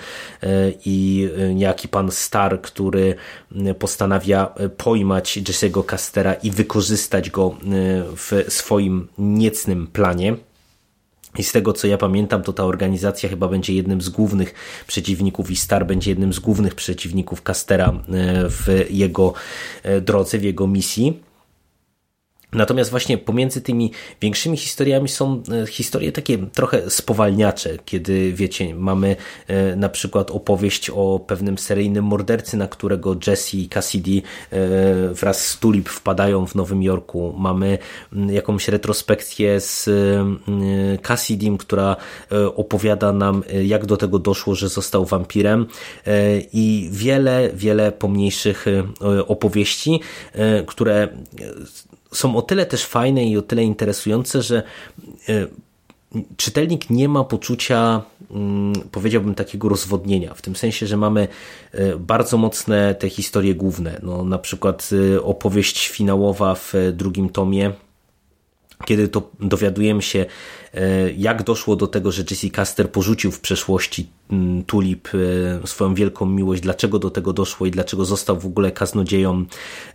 i 0.86 1.30
niejaki 1.56 1.88
pan 1.88 2.12
Star, 2.12 2.62
który 2.62 3.16
postanawia 3.80 4.54
pojmać 4.78 5.38
Jesse'ego 5.38 5.86
Castera 5.86 6.34
i 6.34 6.52
wykorzystać 6.52 7.30
go 7.30 7.48
e, 7.48 7.56
w 8.16 8.46
swoim 8.48 9.08
niecnym 9.18 9.88
planie. 9.88 10.49
I 11.38 11.44
z 11.44 11.52
tego 11.52 11.74
co 11.74 11.88
ja 11.88 11.98
pamiętam, 11.98 12.44
to 12.44 12.54
ta 12.54 12.66
organizacja 12.66 13.30
chyba 13.30 13.48
będzie 13.48 13.74
jednym 13.74 14.02
z 14.02 14.10
głównych 14.10 14.54
przeciwników 14.88 15.52
i 15.52 15.56
Star 15.56 15.86
będzie 15.86 16.12
jednym 16.12 16.34
z 16.34 16.40
głównych 16.40 16.76
przeciwników 16.76 17.42
Castera 17.42 17.88
e, 17.88 18.00
w 18.50 18.86
jego 18.90 19.34
e, 19.84 20.02
drodze, 20.02 20.38
w 20.38 20.44
jego 20.44 20.68
misji. 20.68 21.29
Natomiast 22.54 22.92
właśnie 22.92 23.18
pomiędzy 23.18 23.62
tymi 23.62 23.92
większymi 24.22 24.58
historiami 24.58 25.10
są 25.10 25.44
e, 25.64 25.68
historie 25.68 26.12
takie 26.12 26.38
trochę 26.38 26.90
spowalniacze, 26.90 27.78
kiedy 27.86 28.34
wiecie, 28.34 28.76
mamy 28.76 29.16
e, 29.48 29.76
na 29.76 29.90
przykład 29.90 30.32
opowieść 30.32 30.90
o 30.90 31.20
pewnym 31.28 31.58
seryjnym 31.58 32.06
mordercy, 32.06 32.58
na 32.58 32.68
którego 32.68 33.16
Jesse 33.28 33.58
i 33.58 33.70
Cassidy 33.70 34.22
e, 34.52 35.14
wraz 35.14 35.48
z 35.48 35.60
Tulip 35.60 35.90
wpadają 35.90 36.48
w 36.48 36.56
Nowym 36.56 36.84
Jorku. 36.84 37.36
Mamy 37.38 37.78
jakąś 38.30 38.68
retrospekcję 38.68 39.60
z 39.60 39.90
Cassidym, 41.02 41.58
która 41.58 41.96
opowiada 42.56 43.14
nam, 43.14 43.44
jak 43.64 43.86
do 43.86 43.98
tego 43.98 44.20
doszło, 44.20 44.56
że 44.56 44.70
został 44.70 45.06
wampirem 45.06 45.66
i 46.54 46.90
wiele, 46.92 47.50
wiele 47.54 47.92
pomniejszych 47.92 48.66
opowieści, 49.28 50.00
które 50.68 51.08
są 52.12 52.36
o 52.36 52.42
tyle 52.42 52.66
też 52.66 52.86
fajne 52.86 53.26
i 53.26 53.38
o 53.38 53.42
tyle 53.42 53.64
interesujące, 53.64 54.42
że 54.42 54.64
e, 55.30 55.48
czytelnik 56.38 56.90
nie 56.90 57.10
ma 57.10 57.24
poczucia, 57.24 58.02
mm, 58.32 58.74
powiedziałbym, 58.92 59.36
takiego 59.36 59.70
rozwodnienia, 59.70 60.34
w 60.34 60.42
tym 60.42 60.56
sensie, 60.56 60.88
że 60.88 60.98
mamy 60.98 61.28
e, 61.72 61.96
bardzo 61.96 62.38
mocne 62.38 62.96
te 62.96 63.10
historie 63.10 63.56
główne. 63.56 64.00
No, 64.04 64.24
na 64.24 64.38
przykład 64.38 64.90
e, 65.16 65.22
opowieść 65.24 65.88
finałowa 65.88 66.56
w 66.56 66.74
drugim 66.94 67.30
tomie, 67.30 67.72
kiedy 68.86 69.08
to 69.08 69.30
dowiadujemy 69.40 70.02
się, 70.02 70.26
jak 71.18 71.44
doszło 71.44 71.76
do 71.76 71.88
tego, 71.88 72.12
że 72.12 72.24
Jesse 72.30 72.50
Caster 72.50 72.92
porzucił 72.92 73.32
w 73.32 73.40
przeszłości 73.40 74.10
Tulip 74.68 75.08
e, 75.64 75.68
swoją 75.68 75.94
wielką 75.94 76.26
miłość, 76.26 76.62
dlaczego 76.62 77.00
do 77.00 77.10
tego 77.10 77.34
doszło 77.34 77.66
i 77.66 77.72
dlaczego 77.72 78.06
został 78.06 78.40
w 78.40 78.46
ogóle 78.46 78.72
kaznodzieją. 78.72 79.46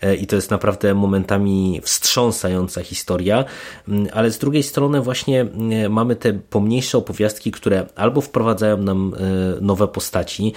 E, 0.03 0.15
i 0.15 0.27
to 0.27 0.37
jest 0.37 0.51
naprawdę 0.51 0.95
momentami 0.95 1.81
wstrząsająca 1.83 2.83
historia, 2.83 3.45
mm, 3.89 4.07
ale 4.13 4.31
z 4.31 4.39
drugiej 4.39 4.63
strony 4.63 5.01
właśnie 5.01 5.41
mm, 5.41 5.93
mamy 5.93 6.17
te 6.17 6.33
pomniejsze 6.33 6.99
opowiastki, 6.99 7.53
które 7.53 7.87
albo 7.97 8.21
wprowadzają 8.21 8.77
nam 8.77 9.15
e, 9.15 9.61
nowe 9.61 9.89
postaci, 9.89 10.53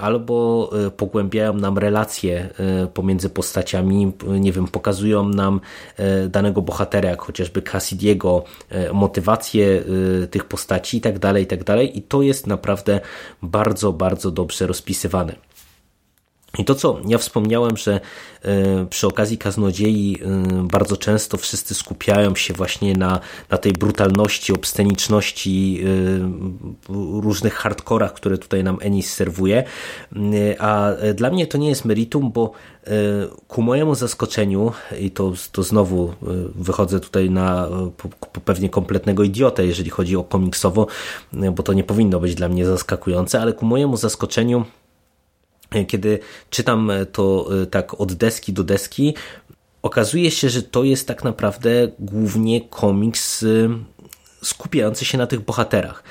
albo 0.00 0.70
pogłębiają 0.96 1.54
nam 1.54 1.78
relacje 1.78 2.48
pomiędzy 2.94 3.30
postaciami, 3.30 4.12
nie 4.40 4.52
wiem, 4.52 4.68
pokazują 4.68 5.28
nam 5.28 5.60
danego 6.28 6.62
bohatera, 6.62 7.10
jak 7.10 7.22
chociażby 7.22 7.62
Cassidiego, 7.62 8.44
motywację 8.92 9.82
tych 10.30 10.44
postaci 10.44 10.96
i 10.96 11.00
tak 11.00 11.18
dalej, 11.18 11.44
i 11.44 11.46
tak 11.46 11.64
dalej. 11.64 11.98
I 11.98 12.02
to 12.02 12.22
jest 12.22 12.46
naprawdę 12.46 13.00
bardzo, 13.42 13.92
bardzo 13.92 14.30
dobrze 14.30 14.66
rozpisywane. 14.66 15.36
I 16.58 16.64
to, 16.64 16.74
co 16.74 17.00
ja 17.08 17.18
wspomniałem, 17.18 17.76
że 17.76 18.00
e, 18.42 18.86
przy 18.86 19.06
okazji 19.06 19.38
kaznodziei 19.38 20.18
e, 20.22 20.28
bardzo 20.68 20.96
często 20.96 21.36
wszyscy 21.36 21.74
skupiają 21.74 22.34
się 22.34 22.54
właśnie 22.54 22.94
na, 22.94 23.20
na 23.50 23.58
tej 23.58 23.72
brutalności, 23.72 24.52
obsceniczności, 24.52 25.84
e, 25.84 27.20
różnych 27.20 27.54
hardkorach, 27.54 28.12
które 28.12 28.38
tutaj 28.38 28.64
nam 28.64 28.78
Ennis 28.80 29.14
serwuje. 29.14 29.64
A 30.58 30.90
dla 31.14 31.30
mnie 31.30 31.46
to 31.46 31.58
nie 31.58 31.68
jest 31.68 31.84
meritum, 31.84 32.32
bo 32.32 32.52
ku 33.48 33.62
mojemu 33.62 33.94
zaskoczeniu, 33.94 34.72
i 35.00 35.10
to, 35.10 35.32
to 35.52 35.62
znowu 35.62 36.14
wychodzę 36.54 37.00
tutaj 37.00 37.30
na 37.30 37.68
pewnie 38.44 38.68
kompletnego 38.68 39.22
idiotę, 39.22 39.66
jeżeli 39.66 39.90
chodzi 39.90 40.16
o 40.16 40.24
komiksowo, 40.24 40.86
bo 41.32 41.62
to 41.62 41.72
nie 41.72 41.84
powinno 41.84 42.20
być 42.20 42.34
dla 42.34 42.48
mnie 42.48 42.66
zaskakujące, 42.66 43.40
ale 43.40 43.52
ku 43.52 43.66
mojemu 43.66 43.96
zaskoczeniu 43.96 44.64
kiedy 45.88 46.18
czytam 46.50 46.92
to 47.12 47.48
e, 47.62 47.66
tak 47.66 48.00
od 48.00 48.12
deski 48.12 48.52
do 48.52 48.64
deski, 48.64 49.14
okazuje 49.82 50.30
się, 50.30 50.48
że 50.48 50.62
to 50.62 50.84
jest 50.84 51.08
tak 51.08 51.24
naprawdę 51.24 51.70
głównie 51.98 52.60
komiks 52.60 53.42
e, 53.42 53.46
skupiający 54.42 55.04
się 55.04 55.18
na 55.18 55.26
tych 55.26 55.40
bohaterach. 55.40 56.02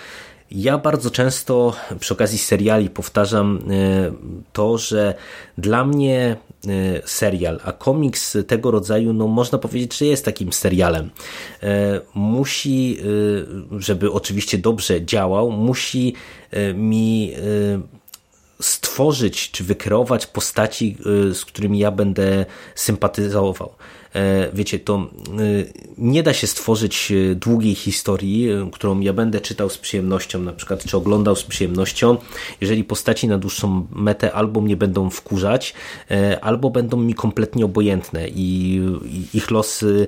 ja 0.52 0.78
bardzo 0.78 1.12
często 1.12 1.74
przy 2.00 2.14
okazji 2.14 2.38
seriali 2.38 2.90
powtarzam 2.90 3.64
to, 4.54 4.78
że 4.78 5.14
dla 5.58 5.86
mnie 5.86 6.36
serial, 7.06 7.60
a 7.64 7.72
komiks 7.72 8.38
tego 8.48 8.72
rodzaju, 8.72 9.14
no 9.14 9.28
można 9.28 9.58
powiedzieć, 9.58 9.98
że 9.98 10.06
jest 10.06 10.26
takim 10.26 10.54
serialem. 10.54 11.10
Musi, 12.14 12.98
żeby 13.78 14.12
oczywiście 14.12 14.58
dobrze 14.58 15.06
działał, 15.06 15.52
musi 15.52 16.14
mi 16.74 17.34
stworzyć 19.02 19.52
czy 19.52 19.64
wykreować 19.64 20.28
postaci, 20.28 20.98
y, 21.30 21.36
z 21.36 21.46
którymi 21.46 21.80
ja 21.80 21.92
będę 21.92 22.46
sympatyzował. 22.76 23.70
E, 24.16 24.50
wiecie, 24.54 24.80
to 24.80 25.10
y, 25.40 25.74
nie 25.98 26.24
da 26.24 26.34
się 26.34 26.48
stworzyć 26.48 27.12
y, 27.12 27.36
długiej 27.36 27.76
historii, 27.76 28.50
którą 28.72 29.00
ja 29.00 29.14
będę 29.14 29.42
czytał 29.42 29.70
z 29.70 29.78
przyjemnością, 29.78 30.40
na 30.40 30.54
przykład, 30.54 30.84
czy 30.84 30.98
oglądał 30.98 31.36
z 31.36 31.44
przyjemnością, 31.44 32.18
jeżeli 32.62 32.84
postaci 32.84 33.28
na 33.28 33.38
dłuższą 33.38 33.88
metę 33.92 34.34
albo 34.34 34.62
mnie 34.62 34.78
będą 34.78 35.10
wkurzać, 35.10 35.74
e, 36.12 36.40
albo 36.42 36.70
będą 36.70 36.98
mi 36.98 37.14
kompletnie 37.14 37.66
obojętne 37.66 38.28
i 38.30 38.82
ich 39.34 39.52
losy, 39.52 40.08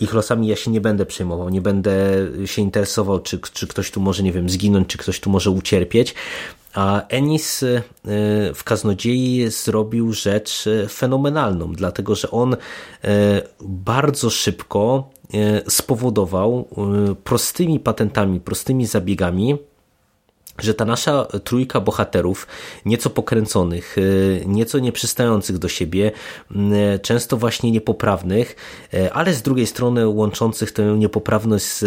ich 0.00 0.14
losami 0.14 0.46
ja 0.46 0.56
się 0.56 0.70
nie 0.70 0.80
będę 0.80 1.06
przejmował, 1.06 1.48
nie 1.48 1.60
będę 1.60 1.94
się 2.46 2.62
interesował, 2.62 3.20
czy, 3.20 3.38
czy 3.52 3.66
ktoś 3.66 3.90
tu 3.90 4.00
może, 4.00 4.22
nie 4.22 4.32
wiem, 4.32 4.50
zginąć, 4.50 4.88
czy 4.88 4.98
ktoś 4.98 5.20
tu 5.20 5.30
może 5.30 5.50
ucierpieć. 5.50 6.14
A 6.74 7.06
Ennis 7.08 7.62
y, 7.62 7.82
w 8.54 8.64
Kaznodziei 8.64 9.50
zrobił 9.50 10.12
rzecz 10.12 10.66
y, 10.66 10.88
fenomenalną, 10.88 11.72
dlatego 11.72 12.14
że 12.14 12.30
on 12.30 12.54
y, 12.54 12.58
bardzo 13.60 14.30
szybko 14.30 15.10
spowodował 15.68 16.68
prostymi 17.24 17.80
patentami, 17.80 18.40
prostymi 18.40 18.86
zabiegami, 18.86 19.56
że 20.62 20.74
ta 20.74 20.84
nasza 20.84 21.24
trójka 21.44 21.80
bohaterów, 21.80 22.46
nieco 22.84 23.10
pokręconych, 23.10 23.98
y, 23.98 24.44
nieco 24.46 24.78
nieprzystających 24.78 25.58
do 25.58 25.68
siebie, 25.68 26.12
y, 26.50 26.98
często 26.98 27.36
właśnie 27.36 27.70
niepoprawnych, 27.70 28.56
y, 28.94 29.12
ale 29.12 29.34
z 29.34 29.42
drugiej 29.42 29.66
strony 29.66 30.08
łączących 30.08 30.72
tę 30.72 30.82
niepoprawność 30.82 31.64
z 31.64 31.84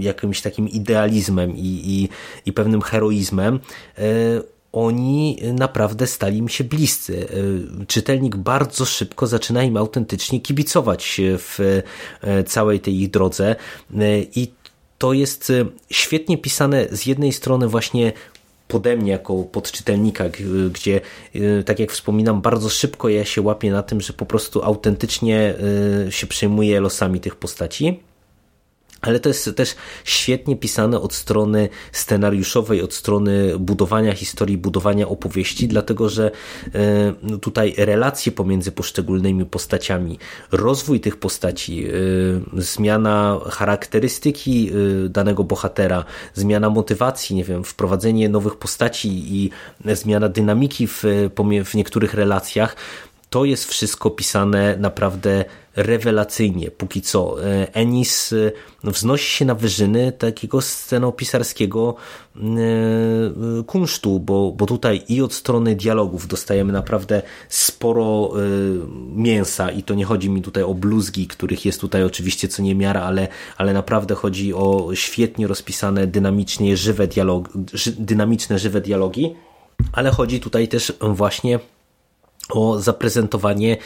jakimś 0.00 0.40
takim 0.40 0.68
idealizmem 0.68 1.56
i, 1.56 1.82
i, 1.84 2.08
i 2.46 2.52
pewnym 2.52 2.82
heroizmem, 2.82 3.60
oni 4.72 5.38
naprawdę 5.52 6.06
stali 6.06 6.42
mi 6.42 6.50
się 6.50 6.64
bliscy. 6.64 7.26
Czytelnik 7.86 8.36
bardzo 8.36 8.84
szybko 8.84 9.26
zaczyna 9.26 9.62
im 9.62 9.76
autentycznie 9.76 10.40
kibicować 10.40 11.20
w 11.20 11.82
całej 12.46 12.80
tej 12.80 13.00
ich 13.00 13.10
drodze 13.10 13.56
i 14.36 14.52
to 15.04 15.12
jest 15.12 15.50
y, 15.50 15.66
świetnie 15.90 16.38
pisane 16.38 16.86
z 16.92 17.06
jednej 17.06 17.32
strony 17.32 17.68
właśnie 17.68 18.12
pode 18.68 18.96
mnie 18.96 19.12
jako 19.12 19.42
podczytelnika, 19.42 20.24
gdzie, 20.72 21.00
y, 21.34 21.62
tak 21.66 21.78
jak 21.78 21.92
wspominam, 21.92 22.40
bardzo 22.40 22.68
szybko 22.68 23.08
ja 23.08 23.24
się 23.24 23.42
łapię 23.42 23.70
na 23.70 23.82
tym, 23.82 24.00
że 24.00 24.12
po 24.12 24.26
prostu 24.26 24.62
autentycznie 24.62 25.54
y, 26.08 26.12
się 26.12 26.26
przejmuję 26.26 26.80
losami 26.80 27.20
tych 27.20 27.36
postaci 27.36 28.00
ale 29.04 29.20
to 29.20 29.28
jest 29.28 29.50
też 29.56 29.74
świetnie 30.04 30.56
pisane 30.56 31.00
od 31.00 31.14
strony 31.14 31.68
scenariuszowej, 31.92 32.82
od 32.82 32.94
strony 32.94 33.58
budowania 33.58 34.12
historii, 34.12 34.58
budowania 34.58 35.08
opowieści, 35.08 35.68
dlatego 35.68 36.08
że 36.08 36.30
e, 36.74 37.14
no 37.22 37.38
tutaj 37.38 37.74
relacje 37.76 38.32
pomiędzy 38.32 38.72
poszczególnymi 38.72 39.44
postaciami, 39.44 40.18
rozwój 40.52 41.00
tych 41.00 41.16
postaci, 41.16 41.86
e, 41.86 41.90
zmiana 42.62 43.40
charakterystyki 43.50 44.70
e, 44.70 45.08
danego 45.08 45.44
bohatera, 45.44 46.04
zmiana 46.34 46.70
motywacji, 46.70 47.36
nie 47.36 47.44
wiem, 47.44 47.64
wprowadzenie 47.64 48.28
nowych 48.28 48.56
postaci 48.56 49.08
i 49.36 49.50
zmiana 49.94 50.28
dynamiki 50.28 50.86
w, 50.86 51.04
w 51.64 51.74
niektórych 51.74 52.14
relacjach, 52.14 52.76
to 53.34 53.44
jest 53.44 53.64
wszystko 53.64 54.10
pisane 54.10 54.76
naprawdę 54.76 55.44
rewelacyjnie. 55.76 56.70
Póki 56.70 57.02
co 57.02 57.44
e, 57.44 57.74
Ennis 57.74 58.32
e, 58.32 58.52
wznosi 58.84 59.36
się 59.36 59.44
na 59.44 59.54
wyżyny 59.54 60.12
takiego 60.12 60.60
scenopisarskiego 60.60 61.94
e, 62.36 62.40
kunsztu, 63.66 64.20
bo, 64.20 64.52
bo 64.52 64.66
tutaj 64.66 65.02
i 65.08 65.22
od 65.22 65.32
strony 65.32 65.76
dialogów 65.76 66.26
dostajemy 66.26 66.72
naprawdę 66.72 67.22
sporo 67.48 68.32
mięsa 69.14 69.70
i 69.70 69.82
to 69.82 69.94
nie 69.94 70.04
chodzi 70.04 70.30
mi 70.30 70.42
tutaj 70.42 70.62
o 70.62 70.74
bluzgi, 70.74 71.26
których 71.26 71.64
jest 71.64 71.80
tutaj 71.80 72.04
oczywiście 72.04 72.48
co 72.48 72.62
niemiara, 72.62 73.02
ale, 73.02 73.28
ale 73.56 73.72
naprawdę 73.72 74.14
chodzi 74.14 74.54
o 74.54 74.88
świetnie 74.94 75.46
rozpisane, 75.46 76.06
dynamicznie 76.06 76.76
żywe 76.76 77.06
dialog, 77.06 77.48
dynamiczne, 77.98 78.58
żywe 78.58 78.80
dialogi, 78.80 79.34
ale 79.92 80.10
chodzi 80.10 80.40
tutaj 80.40 80.68
też 80.68 80.92
właśnie 81.00 81.58
o 82.50 82.80
zaprezentowanie 82.80 83.72
e, 83.72 83.78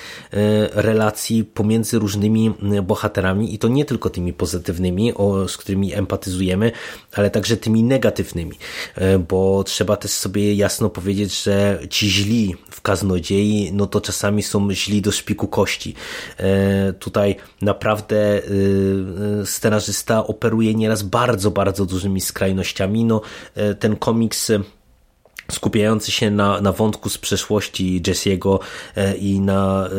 relacji 0.83 1.45
pomiędzy 1.45 1.99
różnymi 1.99 2.55
bohaterami 2.83 3.55
i 3.55 3.59
to 3.59 3.69
nie 3.69 3.85
tylko 3.85 4.11
tymi 4.11 4.33
pozytywnymi, 4.33 5.13
z 5.49 5.57
którymi 5.57 5.95
empatyzujemy, 5.95 6.73
ale 7.13 7.31
także 7.31 7.57
tymi 7.57 7.83
negatywnymi, 7.83 8.57
e, 8.95 9.19
bo 9.19 9.65
trzeba 9.65 9.97
też 9.97 10.11
sobie 10.11 10.55
jasno 10.55 10.91
powiedzieć, 10.91 11.43
że 11.43 11.79
ci 11.91 12.11
źli 12.11 12.57
w 12.71 12.81
kaznodziei, 12.81 13.71
no 13.73 13.87
to 13.87 14.01
czasami 14.01 14.43
są 14.43 14.73
źli 14.73 15.03
do 15.03 15.13
szpiku 15.13 15.49
kości. 15.49 15.95
E, 16.37 16.93
tutaj 16.93 17.37
naprawdę 17.63 18.43
scenarzysta 19.45 20.27
operuje 20.27 20.75
nieraz 20.75 21.03
bardzo, 21.03 21.51
bardzo 21.51 21.87
dużymi 21.87 22.21
skrajnościami. 22.21 23.05
No, 23.05 23.21
ten 23.79 23.97
komiks 23.97 24.53
skupiający 25.53 26.13
się 26.13 26.31
na, 26.31 26.61
na 26.61 26.73
wątku 26.73 27.09
z 27.09 27.19
przeszłości 27.19 28.03
Jesse'ego 28.03 28.59
e, 28.97 29.17
i 29.17 29.41
na 29.41 29.89
e, 29.89 29.91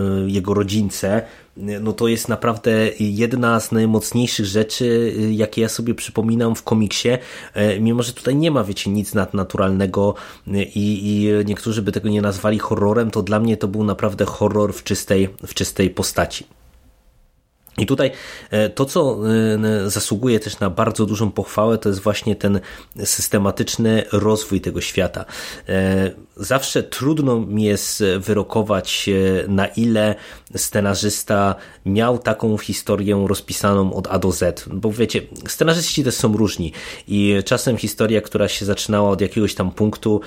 e, 0.00 0.30
jego 0.30 0.54
rodzince, 0.54 1.22
no 1.56 1.92
to 1.92 2.08
jest 2.08 2.28
naprawdę 2.28 2.70
jedna 3.00 3.60
z 3.60 3.72
najmocniejszych 3.72 4.46
rzeczy, 4.46 5.14
jakie 5.30 5.62
ja 5.62 5.68
sobie 5.68 5.94
przypominam 5.94 6.54
w 6.54 6.62
komiksie, 6.62 7.08
mimo 7.80 8.02
że 8.02 8.12
tutaj 8.12 8.36
nie 8.36 8.50
ma, 8.50 8.64
wiecie, 8.64 8.90
nic 8.90 9.14
nadnaturalnego 9.14 10.14
i, 10.46 10.64
i 10.74 11.30
niektórzy 11.46 11.82
by 11.82 11.92
tego 11.92 12.08
nie 12.08 12.22
nazwali 12.22 12.58
horrorem, 12.58 13.10
to 13.10 13.22
dla 13.22 13.40
mnie 13.40 13.56
to 13.56 13.68
był 13.68 13.84
naprawdę 13.84 14.24
horror 14.24 14.74
w 14.74 14.84
czystej, 14.84 15.28
w 15.46 15.54
czystej 15.54 15.90
postaci. 15.90 16.59
I 17.80 17.86
tutaj 17.86 18.10
e, 18.50 18.70
to, 18.70 18.84
co 18.84 19.18
e, 19.84 19.90
zasługuje 19.90 20.40
też 20.40 20.60
na 20.60 20.70
bardzo 20.70 21.06
dużą 21.06 21.30
pochwałę, 21.30 21.78
to 21.78 21.88
jest 21.88 22.00
właśnie 22.00 22.36
ten 22.36 22.60
systematyczny 23.04 24.04
rozwój 24.12 24.60
tego 24.60 24.80
świata. 24.80 25.24
E, 25.68 26.10
zawsze 26.36 26.82
trudno 26.82 27.40
mi 27.40 27.64
jest 27.64 28.04
wyrokować, 28.18 29.10
na 29.48 29.66
ile 29.66 30.14
scenarzysta 30.56 31.54
miał 31.86 32.18
taką 32.18 32.58
historię 32.58 33.24
rozpisaną 33.28 33.94
od 33.94 34.06
A 34.06 34.18
do 34.18 34.32
Z. 34.32 34.68
Bo 34.68 34.92
wiecie, 34.92 35.22
scenarzyści 35.48 36.04
też 36.04 36.14
są 36.14 36.36
różni 36.36 36.72
i 37.08 37.36
czasem 37.44 37.76
historia, 37.76 38.20
która 38.20 38.48
się 38.48 38.64
zaczynała 38.64 39.10
od 39.10 39.20
jakiegoś 39.20 39.54
tam 39.54 39.70
punktu 39.70 40.20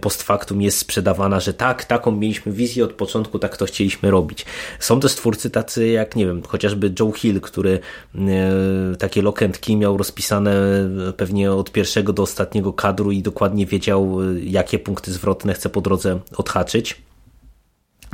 post 0.00 0.22
factum 0.22 0.62
jest 0.62 0.78
sprzedawana, 0.78 1.40
że 1.40 1.54
tak, 1.54 1.84
taką 1.84 2.12
mieliśmy 2.12 2.52
wizję 2.52 2.84
od 2.84 2.92
początku, 2.92 3.38
tak 3.38 3.56
to 3.56 3.66
chcieliśmy 3.66 4.10
robić. 4.10 4.46
Są 4.78 5.00
też 5.00 5.14
twórcy 5.14 5.50
tacy 5.50 5.88
jak, 5.88 6.16
nie 6.16 6.26
wiem, 6.26 6.42
chociażby 6.42 6.90
Joe 7.00 7.12
Hill, 7.12 7.40
który 7.40 7.78
e, 8.14 8.96
takie 8.98 9.22
key 9.60 9.76
miał 9.76 9.96
rozpisane 9.96 10.54
pewnie 11.16 11.52
od 11.52 11.72
pierwszego 11.72 12.12
do 12.12 12.22
ostatniego 12.22 12.72
kadru 12.72 13.10
i 13.10 13.22
dokładnie 13.22 13.66
wiedział, 13.66 14.22
e, 14.22 14.40
jakie 14.40 14.78
punkty 14.78 15.12
zwrotne 15.12 15.54
chce 15.54 15.68
po 15.70 15.80
drodze 15.80 16.20
odhaczyć. 16.36 17.02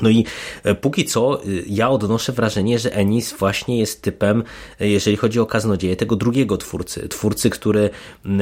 No 0.03 0.11
i 0.11 0.25
e, 0.65 0.75
póki 0.75 1.05
co 1.05 1.41
ja 1.67 1.91
odnoszę 1.91 2.33
wrażenie, 2.33 2.79
że 2.79 2.93
Ennis 2.93 3.33
właśnie 3.33 3.79
jest 3.79 4.03
typem, 4.03 4.45
jeżeli 4.81 5.17
chodzi 5.17 5.41
o 5.41 5.47
kaznodzieję, 5.47 5.97
tego 5.97 6.17
drugiego 6.17 6.57
twórcy. 6.57 7.09
Twórcy, 7.09 7.51
który 7.51 7.91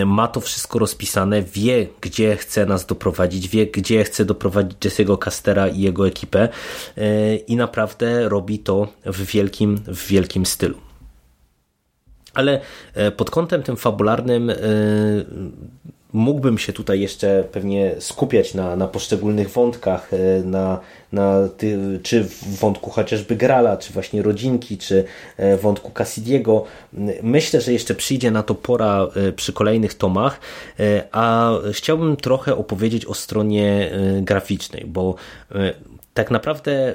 ma 0.07 0.29
to 0.29 0.41
wszystko 0.41 0.79
rozpisane, 0.79 1.43
wie 1.43 1.87
gdzie 2.01 2.37
chce 2.37 2.67
nas 2.67 2.87
doprowadzić, 2.87 3.49
wie 3.49 3.67
gdzie 3.67 4.05
chce 4.05 4.25
doprowadzić 4.25 4.79
Jesse'ego 4.79 5.19
Castera 5.19 5.69
i 5.69 5.81
jego 5.81 6.07
ekipę 6.07 6.49
i 7.47 7.57
naprawdę 7.57 8.29
robi 8.29 8.59
to 8.59 8.89
w 9.05 9.27
wielkim, 9.27 9.77
w 9.77 10.07
wielkim 10.07 10.47
stylu. 10.47 10.89
Ale 12.35 12.61
e, 12.95 13.11
pod 13.11 13.31
kątem 13.31 13.63
tym 13.63 13.77
fabularnym 13.77 14.51
e, 14.51 14.57
mógłbym 16.13 16.59
się 16.59 16.73
tutaj 16.73 17.01
jeszcze 17.01 17.45
pewnie 17.53 17.95
skupiać 17.99 18.55
na, 18.55 18.77
na 18.77 18.89
poszczególnych 18.89 19.51
wątkach, 19.51 20.11
e, 20.13 20.43
na, 20.43 20.81
na 21.13 21.49
ty, 21.57 21.79
czy 22.03 22.25
w 22.25 22.59
wątku 22.59 22.91
chociażby 22.91 23.37
Grala, 23.37 23.77
czy 23.77 23.93
właśnie 23.93 24.23
rodzinki, 24.23 24.79
czy 24.79 25.05
e, 25.37 25.57
wątku 25.57 25.91
Cassidiego. 25.91 26.65
Myślę, 27.23 27.61
że 27.61 27.73
jeszcze 27.73 27.95
przyjdzie 27.95 28.31
na 28.31 28.43
to 28.43 28.55
pora 28.55 29.07
e, 29.17 29.33
przy 29.33 29.53
kolejnych 29.53 29.95
tomach, 29.95 30.41
a 31.13 31.53
chciałbym 31.73 32.17
trochę 32.17 32.57
opowiedzieć 32.57 33.07
o 33.07 33.15
stronie 33.15 33.91
graficznej, 34.23 34.85
bo 34.87 35.15
tak 36.19 36.31
naprawdę, 36.31 36.95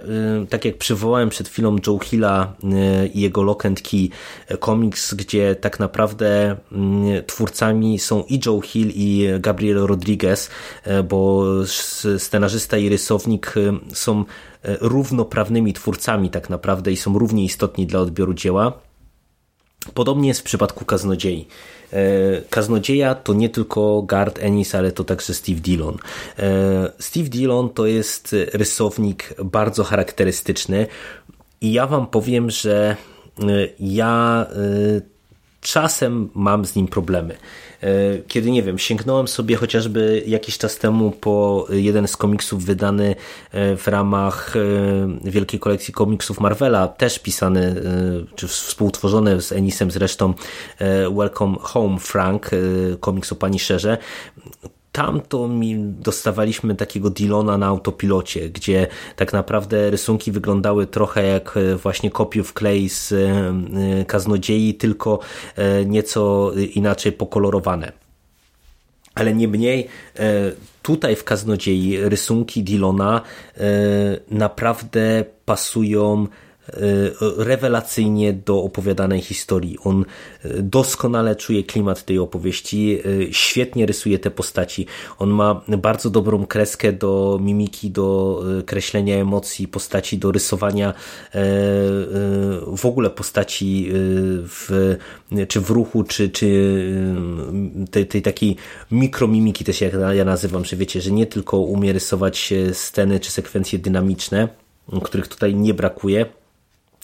tak 0.50 0.66
jak 0.66 0.78
przywołałem 0.78 1.30
przed 1.30 1.48
chwilą 1.48 1.76
Joe 1.88 2.00
Hilla 2.00 2.54
i 3.14 3.22
jego 3.22 3.44
Lock 3.44 3.66
and 3.66 3.82
Key 3.82 4.10
komiks, 4.60 5.14
gdzie 5.14 5.56
tak 5.56 5.80
naprawdę 5.80 6.56
twórcami 7.28 8.00
są 8.00 8.24
i 8.30 8.40
Joe 8.46 8.62
Hill 8.62 8.92
i 8.96 9.28
Gabriel 9.40 9.78
Rodriguez, 9.78 10.50
bo 11.10 11.46
scenarzysta 12.18 12.78
i 12.78 12.90
rysownik 12.90 13.54
są 13.94 14.26
równoprawnymi 14.82 15.74
twórcami 15.74 16.30
tak 16.30 16.50
naprawdę 16.50 16.92
i 16.92 16.98
są 16.98 17.20
równie 17.20 17.44
istotni 17.44 17.88
dla 17.88 18.00
odbioru 18.00 18.34
dzieła. 18.34 18.74
Podobnie 19.94 20.28
jest 20.28 20.40
w 20.40 20.44
przypadku 20.44 20.86
Kaznodziei. 20.86 21.48
E, 21.94 22.42
kaznodzieja 22.50 23.16
to 23.16 23.34
nie 23.34 23.50
tylko 23.50 24.02
Gard 24.02 24.40
Ennis, 24.40 24.76
ale 24.76 24.92
to 24.92 25.04
także 25.04 25.34
Steve 25.34 25.60
Dillon. 25.60 25.98
E, 26.40 26.92
Steve 27.00 27.30
Dillon 27.30 27.70
to 27.70 27.86
jest 27.86 28.36
rysownik 28.54 29.34
bardzo 29.44 29.84
charakterystyczny 29.84 30.88
i 31.62 31.74
ja 31.74 31.88
wam 31.88 32.08
powiem, 32.08 32.50
że 32.50 32.96
e, 33.40 33.46
ja 33.80 34.46
czasem 35.62 36.30
mam 36.36 36.66
z 36.66 36.76
nim 36.76 36.88
problemy. 36.88 37.38
E, 37.84 38.20
kiedy, 38.28 38.52
nie 38.52 38.64
wiem, 38.64 38.80
sięgnąłem 38.80 39.28
sobie 39.28 39.56
chociażby 39.56 40.24
jakiś 40.28 40.58
czas 40.58 40.78
temu 40.78 41.12
po 41.12 41.68
jeden 41.70 42.08
z 42.08 42.18
komiksów 42.18 42.66
wydany 42.66 43.16
e, 43.52 43.78
w 43.78 43.88
ramach 43.88 44.56
e, 44.56 45.30
wielkiej 45.30 45.60
kolekcji 45.60 45.94
komiksów 45.94 46.40
Marvela, 46.40 46.88
też 46.88 47.20
pisany, 47.20 47.76
czy 48.36 48.48
współtworzony 48.48 49.42
z 49.42 49.52
Enisem 49.52 49.92
zresztą 49.92 50.34
Welcome 51.18 51.58
Home 51.62 52.00
Frank, 52.00 52.50
komiks 53.00 53.32
o 53.32 53.36
Pani 53.36 53.60
Szerze, 53.60 53.98
tam 54.94 55.22
to 55.22 55.48
mi 55.48 55.76
dostawaliśmy 55.80 56.76
takiego 56.76 57.10
Dylona 57.10 57.58
na 57.58 57.66
autopilocie, 57.66 58.50
gdzie 58.50 58.88
tak 59.16 59.34
naprawdę 59.34 59.90
rysunki 59.90 60.32
wyglądały 60.32 60.88
trochę 60.88 61.24
jak 61.24 61.58
e, 61.58 61.76
właśnie 61.76 62.12
kopiów 62.12 62.54
klej 62.54 62.90
z 62.90 63.12
e, 63.12 63.18
e, 63.18 64.06
kaznodziei, 64.06 64.74
tylko 64.74 65.20
nieco 65.86 66.52
inaczej 66.74 67.12
pokolorowane. 67.12 67.92
Ale 69.16 69.34
nie 69.34 69.48
mniej 69.48 69.88
tutaj 70.82 71.16
w 71.16 71.24
kaznodziei 71.24 71.98
rysunki 71.98 72.64
Dylona 72.64 73.22
naprawdę 74.32 75.26
pasują 75.46 76.28
rewelacyjnie 77.38 78.34
do 78.34 78.64
opowiadanej 78.64 79.22
historii. 79.22 79.78
On 79.84 80.06
e, 80.44 80.62
doskonale 80.62 81.36
czuje 81.36 81.64
klimat 81.64 82.06
tej 82.06 82.20
opowieści, 82.20 83.00
e, 83.00 83.34
świetnie 83.34 83.86
rysuje 83.86 84.20
te 84.20 84.32
postaci. 84.32 84.86
On 85.20 85.30
ma 85.30 85.62
bardzo 85.68 86.10
dobrą 86.10 86.46
kreskę 86.46 86.94
do 86.94 87.40
mimiki, 87.42 87.92
do 87.92 88.44
kreślenia 88.66 89.16
emocji 89.16 89.68
postaci, 89.68 90.18
do 90.18 90.32
rysowania 90.32 90.94
w 92.78 92.86
ogóle 92.86 93.10
postaci 93.10 93.90
w, 93.92 94.96
czy 95.48 95.62
w 95.62 95.70
ruchu, 95.70 96.04
czy, 96.04 96.30
czy 96.30 96.76
tej, 97.92 98.08
tej 98.08 98.22
takiej 98.22 98.56
mikromimiki 98.92 99.66
też 99.66 99.82
jak 99.82 99.94
ja 100.14 100.26
nazywam, 100.26 100.66
że 100.66 100.76
wiecie, 100.76 101.02
że 101.02 101.12
nie 101.12 101.26
tylko 101.26 101.58
umie 101.58 101.94
rysować 101.94 102.54
sceny 102.74 103.20
czy 103.20 103.32
sekwencje 103.32 103.80
dynamiczne, 103.80 104.48
których 105.04 105.28
tutaj 105.28 105.56
nie 105.56 105.74
brakuje, 105.74 106.26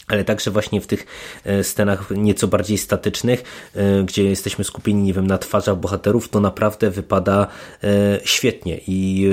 ale 0.10 0.24
także 0.24 0.52
właśnie 0.52 0.82
w 0.82 0.88
tych 0.88 1.06
e, 1.46 1.64
scenach 1.64 2.12
nieco 2.12 2.48
bardziej 2.48 2.78
statycznych, 2.78 3.44
e, 3.76 4.04
gdzie 4.04 4.24
jesteśmy 4.24 4.64
skupieni, 4.64 5.04
nie 5.04 5.14
wiem, 5.14 5.28
na 5.28 5.38
twarzach 5.38 5.78
bohaterów, 5.78 6.30
to 6.30 6.40
naprawdę 6.40 6.92
wypada 6.92 7.48
e, 7.84 8.20
świetnie 8.24 8.80
i 8.88 9.30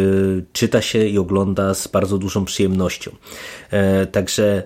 czyta 0.53 0.83
się 0.83 1.07
i 1.07 1.19
ogląda 1.19 1.75
z 1.75 1.89
bardzo 1.89 2.19
dużą 2.19 2.45
przyjemnością. 2.45 3.11
Także 4.13 4.63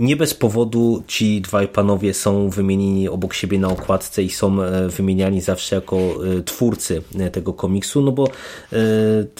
nie 0.00 0.16
bez 0.16 0.34
powodu 0.34 1.02
ci 1.06 1.40
dwaj 1.40 1.68
panowie 1.68 2.14
są 2.14 2.50
wymienieni 2.50 3.08
obok 3.08 3.34
siebie 3.34 3.58
na 3.58 3.68
okładce 3.68 4.22
i 4.22 4.30
są 4.30 4.62
e, 4.62 4.88
wymieniani 4.88 5.40
zawsze 5.40 5.76
jako 5.76 5.96
e, 5.96 6.42
twórcy 6.42 7.02
e, 7.18 7.30
tego 7.30 7.52
komiksu, 7.52 8.02
no 8.02 8.12
bo 8.12 8.28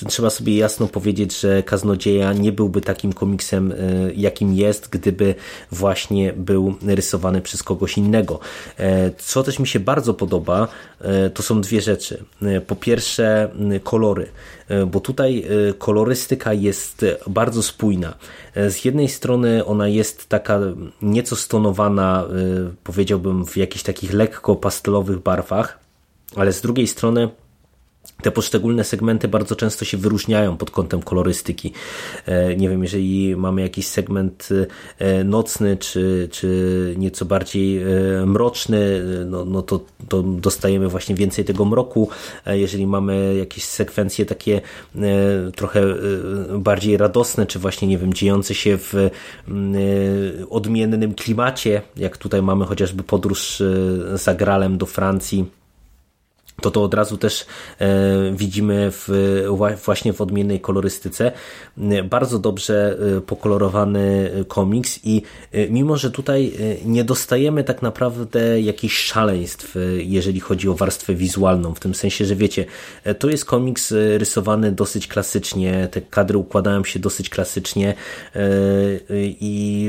trzeba 0.08 0.30
sobie 0.30 0.56
jasno 0.56 0.86
powiedzieć, 0.86 1.40
że 1.40 1.62
Kaznodzieja 1.62 2.32
nie 2.32 2.52
byłby 2.52 2.80
takim 2.80 3.12
komiksem, 3.12 3.74
jakim 4.16 4.54
jest, 4.54 4.88
gdyby 4.88 5.34
właśnie 5.72 6.32
był 6.32 6.74
rysowany 6.86 7.40
przez 7.40 7.62
kogoś 7.62 7.98
innego. 7.98 8.40
Co 9.18 9.42
też 9.42 9.58
mi 9.58 9.66
się 9.66 9.80
bardzo 9.80 10.14
podoba, 10.14 10.68
to 11.34 11.42
są 11.42 11.60
dwie 11.60 11.80
rzeczy. 11.80 12.24
Po 12.66 12.76
pierwsze, 12.76 13.50
kolory. 13.84 14.26
E, 14.70 14.86
bo 14.86 15.00
tutaj 15.00 15.44
e, 15.44 15.74
kolorystyka 15.74 16.52
jest 16.52 17.04
bardzo 17.26 17.62
spójna. 17.62 18.14
E, 18.54 18.70
z 18.70 18.84
jednej 18.84 19.08
strony 19.08 19.64
ona 19.64 19.88
jest 19.88 20.28
taka 20.28 20.60
nieco 21.02 21.36
stonowana, 21.36 22.24
powiedziałbym, 22.84 23.46
w 23.46 23.56
jakichś 23.56 23.82
takich 23.82 24.12
lekko 24.12 24.56
pastelowych 24.56 25.18
barwach, 25.18 25.78
ale 26.36 26.52
z 26.52 26.60
drugiej 26.60 26.86
strony 26.86 27.28
te 28.22 28.30
poszczególne 28.30 28.84
segmenty 28.84 29.28
bardzo 29.28 29.56
często 29.56 29.84
się 29.84 29.96
wyróżniają 29.96 30.56
pod 30.56 30.70
kątem 30.70 31.02
kolorystyki. 31.02 31.72
E, 32.26 32.56
nie 32.56 32.68
wiem, 32.68 32.82
jeżeli 32.82 33.36
mamy 33.36 33.62
jakiś 33.62 33.86
segment 33.86 34.48
e, 34.98 35.24
nocny, 35.24 35.76
czy, 35.76 36.28
czy 36.32 36.94
nieco 36.98 37.24
bardziej 37.24 37.82
e, 37.82 37.86
mroczny, 38.26 39.02
no, 39.26 39.44
no 39.44 39.62
to, 39.62 39.80
to 40.08 40.22
dostajemy 40.22 40.88
właśnie 40.88 41.14
więcej 41.14 41.44
tego 41.44 41.64
mroku. 41.64 42.08
Jeżeli 42.46 42.86
mamy 42.86 43.34
jakieś 43.34 43.64
sekwencje 43.64 44.26
takie 44.26 44.60
trochę 45.56 45.82
bardziej 46.58 46.96
radosne, 46.96 47.46
czy 47.46 47.58
właśnie, 47.58 47.88
nie 47.88 47.98
wiem, 47.98 48.14
dziejące 48.14 48.54
się 48.54 48.78
w 48.78 49.10
odmiennym 50.50 51.14
klimacie, 51.14 51.82
jak 51.96 52.16
tutaj 52.16 52.42
mamy 52.42 52.64
chociażby 52.64 53.02
podróż 53.02 53.62
za 54.14 54.34
Gralem 54.34 54.78
do 54.78 54.86
Francji, 54.86 55.44
to 56.60 56.70
to 56.70 56.82
od 56.82 56.94
razu 56.94 57.16
też 57.16 57.46
e, 57.78 57.86
widzimy 58.32 58.90
w, 58.90 59.08
właśnie 59.84 60.12
w 60.12 60.20
odmiennej 60.20 60.60
kolorystyce. 60.60 61.32
Bardzo 62.04 62.38
dobrze 62.38 62.98
e, 63.16 63.20
pokolorowany 63.20 64.30
komiks 64.48 65.00
i 65.04 65.22
e, 65.52 65.68
mimo, 65.68 65.96
że 65.96 66.10
tutaj 66.10 66.52
nie 66.84 67.04
dostajemy 67.04 67.64
tak 67.64 67.82
naprawdę 67.82 68.60
jakichś 68.60 68.98
szaleństw, 68.98 69.74
jeżeli 69.98 70.40
chodzi 70.40 70.68
o 70.68 70.74
warstwę 70.74 71.14
wizualną, 71.14 71.74
w 71.74 71.80
tym 71.80 71.94
sensie, 71.94 72.24
że 72.24 72.36
wiecie, 72.36 72.64
to 73.18 73.30
jest 73.30 73.44
komiks 73.44 73.94
rysowany 74.16 74.72
dosyć 74.72 75.06
klasycznie, 75.06 75.88
te 75.90 76.00
kadry 76.00 76.38
układają 76.38 76.84
się 76.84 76.98
dosyć 76.98 77.28
klasycznie 77.28 77.94
i 79.40 79.86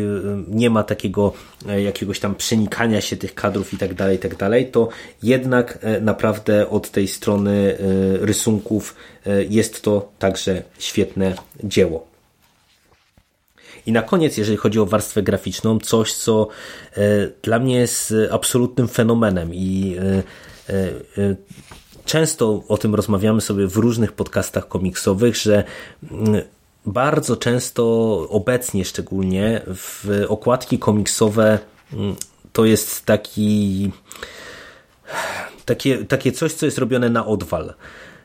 nie 0.48 0.70
ma 0.70 0.84
takiego 0.84 1.34
jakiegoś 1.78 2.20
tam 2.20 2.36
przenikania 2.36 3.02
się 3.02 3.18
tych 3.18 3.36
kadrów 3.36 3.74
i 3.74 3.78
tak 3.78 3.94
dalej, 3.94 4.16
i 4.16 4.20
tak 4.20 4.36
dalej, 4.36 4.72
to 4.72 4.90
jednak 5.24 5.80
naprawdę 6.02 6.61
od 6.69 6.91
tej 6.91 7.08
strony 7.08 7.78
e, 8.21 8.26
rysunków 8.26 8.95
e, 9.26 9.43
jest 9.43 9.82
to 9.82 10.12
także 10.19 10.63
świetne 10.80 11.36
dzieło. 11.63 12.08
I 13.86 13.91
na 13.91 14.02
koniec, 14.02 14.38
jeżeli 14.38 14.58
chodzi 14.58 14.80
o 14.80 14.86
warstwę 14.86 15.24
graficzną, 15.24 15.80
coś, 15.80 16.13
co 16.13 16.47
e, 16.93 17.02
dla 17.41 17.60
mnie 17.60 17.76
jest 17.76 18.13
absolutnym 18.32 18.88
fenomenem 18.88 19.54
i 19.54 19.95
często 22.06 22.63
o 22.67 22.78
tym 22.78 22.95
rozmawiamy 22.95 23.41
sobie 23.41 23.67
w 23.67 23.78
różnych 23.78 24.12
podcastach 24.12 24.67
komiksowych, 24.67 25.36
że 25.36 25.63
mm, 26.12 26.41
bardzo 26.86 27.38
często 27.38 27.84
obecnie 28.30 28.86
szczególnie 28.86 29.62
w 29.67 30.26
okładki 30.28 30.80
komiksowe 30.80 31.60
mm, 31.93 32.15
to 32.54 32.65
jest 32.65 33.06
taki 33.06 33.91
takie, 35.65 36.06
takie 36.06 36.32
coś, 36.32 36.54
co 36.54 36.65
jest 36.65 36.78
robione 36.78 37.10
na 37.10 37.26
odwal. 37.26 37.74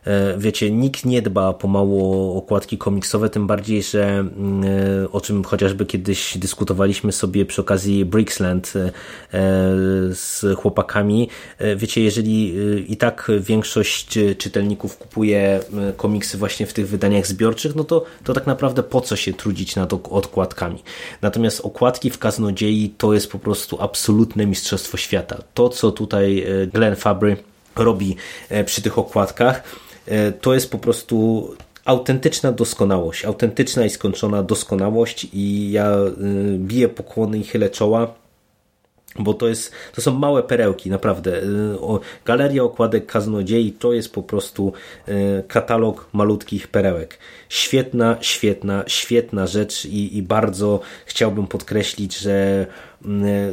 E, 0.06 0.38
wiecie, 0.38 0.70
nikt 0.70 1.04
nie 1.04 1.22
dba 1.22 1.52
pomału 1.52 2.14
o 2.32 2.36
okładki 2.36 2.78
komiksowe, 2.78 3.30
tym 3.30 3.46
bardziej, 3.46 3.82
że 3.82 4.04
mm, 4.04 4.64
e, 5.04 5.10
o 5.10 5.20
czym 5.20 5.44
chociażby 5.44 5.86
kiedyś 5.86 6.38
dyskutowaliśmy 6.38 7.12
sobie 7.12 7.46
przy 7.46 7.60
okazji 7.60 8.04
Brixland 8.04 8.72
e, 8.76 8.92
z 10.10 10.44
chłopakami. 10.56 11.28
Wiecie, 11.76 12.00
jeżeli 12.00 12.54
i 12.92 12.96
tak 12.96 13.30
większość 13.40 14.18
czytelników 14.38 14.98
kupuje 14.98 15.60
komiksy 15.96 16.38
właśnie 16.38 16.66
w 16.66 16.72
tych 16.72 16.88
wydaniach 16.88 17.26
zbiorczych, 17.26 17.74
no 17.74 17.84
to, 17.84 18.04
to 18.24 18.34
tak 18.34 18.46
naprawdę 18.46 18.82
po 18.82 19.00
co 19.00 19.16
się 19.16 19.32
trudzić 19.32 19.76
nad 19.76 19.92
okładkami. 19.92 20.82
Natomiast 21.22 21.60
okładki 21.60 22.10
w 22.10 22.18
Kaznodziei 22.18 22.94
to 22.98 23.14
jest 23.14 23.32
po 23.32 23.38
prostu 23.38 23.82
absolutne 23.82 24.46
mistrzostwo 24.46 24.96
świata. 24.96 25.38
To, 25.54 25.68
co 25.68 25.92
tutaj 25.92 26.46
Glenn 26.72 26.96
Fabry 26.96 27.36
robi 27.76 28.16
przy 28.66 28.82
tych 28.82 28.98
okładkach, 28.98 29.62
to 30.40 30.54
jest 30.54 30.70
po 30.70 30.78
prostu 30.78 31.48
autentyczna 31.84 32.52
doskonałość, 32.52 33.24
autentyczna 33.24 33.84
i 33.84 33.90
skończona 33.90 34.42
doskonałość 34.42 35.26
i 35.32 35.70
ja 35.72 35.90
e, 35.90 36.12
biję 36.58 36.88
pokłony 36.88 37.38
i 37.38 37.44
chylę 37.44 37.70
czoła 37.70 38.14
bo 39.18 39.34
to, 39.34 39.48
jest, 39.48 39.72
to 39.94 40.00
są 40.00 40.14
małe 40.14 40.42
perełki, 40.42 40.90
naprawdę. 40.90 41.42
Y, 41.42 41.44
Galeria 42.24 42.62
Okładek 42.62 43.06
Kaznodziei 43.06 43.72
to 43.72 43.92
jest 43.92 44.12
po 44.12 44.22
prostu 44.22 44.72
katalog 45.48 46.08
malutkich 46.12 46.68
perełek. 46.68 47.18
Świetna, 47.48 48.16
świetna, 48.20 48.84
świetna 48.86 49.46
rzecz 49.46 49.84
i, 49.84 50.16
i 50.16 50.22
bardzo 50.22 50.80
chciałbym 51.06 51.46
podkreślić, 51.46 52.18
że 52.18 52.66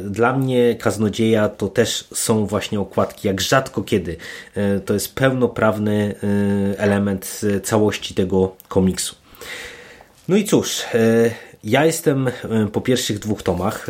dla 0.04 0.32
mnie 0.32 0.74
Kaznodzieja 0.74 1.48
to 1.48 1.68
też 1.68 2.08
są 2.14 2.46
właśnie 2.46 2.80
okładki, 2.80 3.28
jak 3.28 3.40
rzadko 3.40 3.82
kiedy. 3.82 4.16
To 4.84 4.94
jest 4.94 5.14
pełnoprawny 5.14 6.14
element 6.76 7.40
całości 7.62 8.14
tego 8.14 8.56
komiksu. 8.68 9.14
No 10.28 10.36
i 10.36 10.44
cóż, 10.44 10.82
ja 11.64 11.86
jestem 11.86 12.30
po 12.72 12.80
pierwszych 12.80 13.18
dwóch 13.18 13.42
tomach 13.42 13.86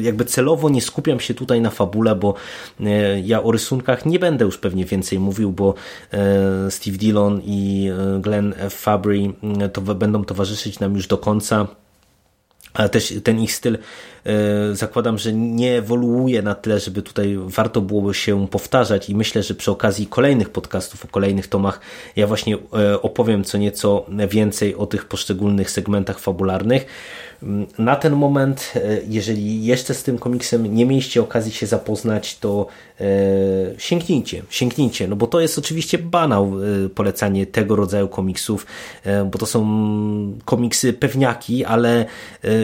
jakby 0.00 0.24
celowo 0.24 0.68
nie 0.68 0.82
skupiam 0.82 1.20
się 1.20 1.34
tutaj 1.34 1.60
na 1.60 1.70
fabule, 1.70 2.14
bo 2.14 2.34
ja 3.22 3.42
o 3.42 3.52
rysunkach 3.52 4.06
nie 4.06 4.18
będę 4.18 4.44
już 4.44 4.58
pewnie 4.58 4.84
więcej 4.84 5.18
mówił, 5.18 5.52
bo 5.52 5.74
Steve 6.70 6.96
Dillon 6.96 7.40
i 7.44 7.90
Glenn 8.20 8.54
F. 8.58 8.74
Fabry 8.74 9.32
to 9.72 9.80
będą 9.80 10.24
towarzyszyć 10.24 10.80
nam 10.80 10.94
już 10.94 11.06
do 11.06 11.18
końca 11.18 11.66
ale 12.76 12.88
też 12.88 13.14
ten 13.24 13.40
ich 13.40 13.52
styl 13.52 13.78
zakładam, 14.72 15.18
że 15.18 15.32
nie 15.32 15.78
ewoluuje 15.78 16.42
na 16.42 16.54
tyle, 16.54 16.80
żeby 16.80 17.02
tutaj 17.02 17.36
warto 17.38 17.80
byłoby 17.80 18.14
się 18.14 18.48
powtarzać 18.48 19.10
i 19.10 19.14
myślę, 19.14 19.42
że 19.42 19.54
przy 19.54 19.70
okazji 19.70 20.06
kolejnych 20.06 20.50
podcastów, 20.50 21.04
o 21.04 21.08
kolejnych 21.08 21.46
tomach 21.46 21.80
ja 22.16 22.26
właśnie 22.26 22.58
opowiem 23.02 23.44
co 23.44 23.58
nieco 23.58 24.06
więcej 24.30 24.74
o 24.74 24.86
tych 24.86 25.04
poszczególnych 25.04 25.70
segmentach 25.70 26.18
fabularnych. 26.18 26.86
Na 27.78 27.96
ten 27.96 28.12
moment, 28.12 28.72
e, 28.74 28.80
jeżeli 29.08 29.64
jeszcze 29.64 29.94
z 29.94 30.02
tym 30.02 30.18
komiksem 30.18 30.74
nie 30.74 30.86
mieliście 30.86 31.20
okazji 31.20 31.52
się 31.52 31.66
zapoznać, 31.66 32.38
to 32.38 32.66
e, 33.00 33.04
sięgnijcie, 33.78 34.42
sięgnijcie, 34.50 35.08
no 35.08 35.16
bo 35.16 35.26
to 35.26 35.40
jest 35.40 35.58
oczywiście 35.58 35.98
banał 35.98 36.52
e, 36.84 36.88
polecanie 36.88 37.46
tego 37.46 37.76
rodzaju 37.76 38.08
komiksów, 38.08 38.66
bo 39.32 39.38
to 39.38 39.46
są 39.46 39.66
komiksy 40.44 40.92
pewniaki, 40.92 41.64
ale 41.64 42.06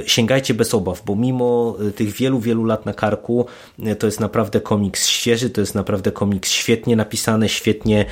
sięgajcie 0.07 0.55
bez 0.55 0.75
obaw, 0.75 1.03
bo 1.07 1.17
mimo 1.17 1.77
tych 1.97 2.13
wielu, 2.13 2.41
wielu 2.41 2.65
lat 2.65 2.87
na 2.87 2.95
karku, 2.95 3.47
to 3.99 4.07
jest 4.07 4.21
naprawdę 4.21 4.61
komiks 4.61 5.07
świeży, 5.07 5.51
to 5.51 5.61
jest 5.61 5.75
naprawdę 5.75 6.13
komiks 6.13 6.51
świetnie 6.51 6.97
napisany, 6.97 7.49
świetnie 7.49 8.05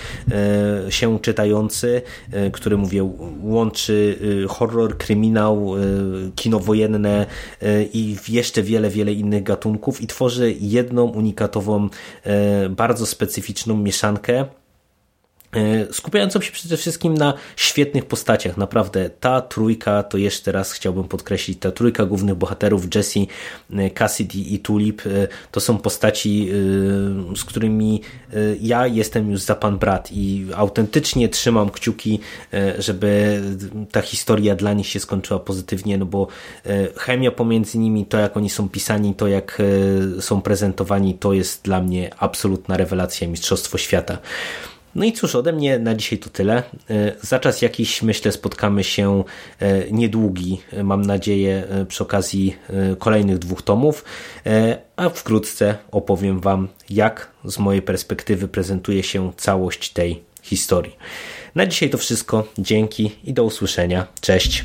się 0.88 1.18
czytający, 1.18 2.02
który 2.52 2.76
mówię, 2.76 3.10
łączy 3.42 4.18
horror, 4.48 4.98
kryminał, 4.98 5.74
kino 6.34 6.49
kino 6.50 6.60
wojenne 6.60 7.26
e, 7.62 7.82
i 7.82 8.16
jeszcze 8.28 8.62
wiele, 8.62 8.90
wiele 8.90 9.12
innych 9.12 9.42
gatunków 9.42 10.00
i 10.00 10.06
tworzy 10.06 10.54
jedną 10.60 11.04
unikatową, 11.04 11.88
e, 12.24 12.68
bardzo 12.68 13.06
specyficzną 13.06 13.76
mieszankę 13.76 14.44
skupiającą 15.92 16.40
się 16.40 16.52
przede 16.52 16.76
wszystkim 16.76 17.14
na 17.14 17.34
świetnych 17.56 18.04
postaciach. 18.04 18.56
Naprawdę 18.56 19.10
ta 19.20 19.40
trójka, 19.40 20.02
to 20.02 20.18
jeszcze 20.18 20.52
raz 20.52 20.72
chciałbym 20.72 21.04
podkreślić, 21.04 21.58
ta 21.58 21.72
trójka 21.72 22.06
głównych 22.06 22.34
bohaterów, 22.34 22.94
Jesse, 22.94 23.20
e, 23.72 23.90
Cassidy 23.90 24.38
i 24.38 24.58
Tulip, 24.58 25.02
e, 25.06 25.28
to 25.50 25.60
są 25.60 25.78
postaci, 25.78 26.50
z 27.36 27.44
którymi 27.44 28.02
ja 28.60 28.86
jestem 28.86 29.30
już 29.30 29.40
za 29.40 29.54
pan 29.54 29.78
brat 29.78 30.08
i 30.12 30.46
autentycznie 30.56 31.28
trzymam 31.28 31.70
kciuki, 31.70 32.20
żeby 32.78 33.42
ta 33.92 34.00
historia 34.00 34.56
dla 34.56 34.72
nich 34.72 34.86
się 34.86 35.00
skończyła 35.00 35.40
pozytywnie, 35.40 35.98
no 35.98 36.06
bo 36.06 36.26
chemia 36.96 37.30
pomiędzy 37.30 37.78
nimi, 37.78 38.06
to 38.06 38.18
jak 38.18 38.36
oni 38.36 38.50
są 38.50 38.68
pisani, 38.68 39.14
to 39.14 39.28
jak 39.28 39.62
są 40.20 40.42
prezentowani, 40.42 41.14
to 41.14 41.32
jest 41.32 41.64
dla 41.64 41.82
mnie 41.82 42.10
absolutna 42.18 42.76
rewelacja, 42.76 43.28
mistrzostwo 43.28 43.78
świata. 43.78 44.18
No 44.94 45.05
i 45.05 45.12
cóż, 45.12 45.35
ode 45.35 45.53
mnie 45.53 45.79
na 45.79 45.94
dzisiaj 45.94 46.18
to 46.18 46.31
tyle. 46.31 46.62
E, 46.90 47.12
za 47.20 47.38
czas 47.38 47.62
jakiś, 47.62 48.03
myślę, 48.03 48.33
spotkamy 48.33 48.85
się 48.85 49.24
e, 49.59 49.90
niedługi, 49.90 50.61
e, 50.72 50.85
mam 50.85 51.03
nadzieję, 51.03 51.64
przy 51.88 52.03
okazji 52.03 52.57
kolejnych 52.98 53.38
dwóch 53.38 53.62
tomów, 53.62 54.05
a 54.96 55.09
wkrótce 55.09 55.79
opowiem 55.90 56.40
Wam, 56.40 56.68
jak 56.90 57.31
z 57.44 57.59
mojej 57.59 57.83
perspektywy 57.83 58.48
prezentuje 58.48 59.03
się 59.03 59.33
całość 59.37 59.90
tej 59.90 60.22
historii. 60.42 60.96
Na 61.55 61.66
dzisiaj 61.66 61.90
to 61.90 61.98
wszystko. 61.98 62.46
Dzięki 62.59 63.11
i 63.24 63.33
do 63.33 63.44
usłyszenia. 63.44 64.07
Cześć. 64.20 64.64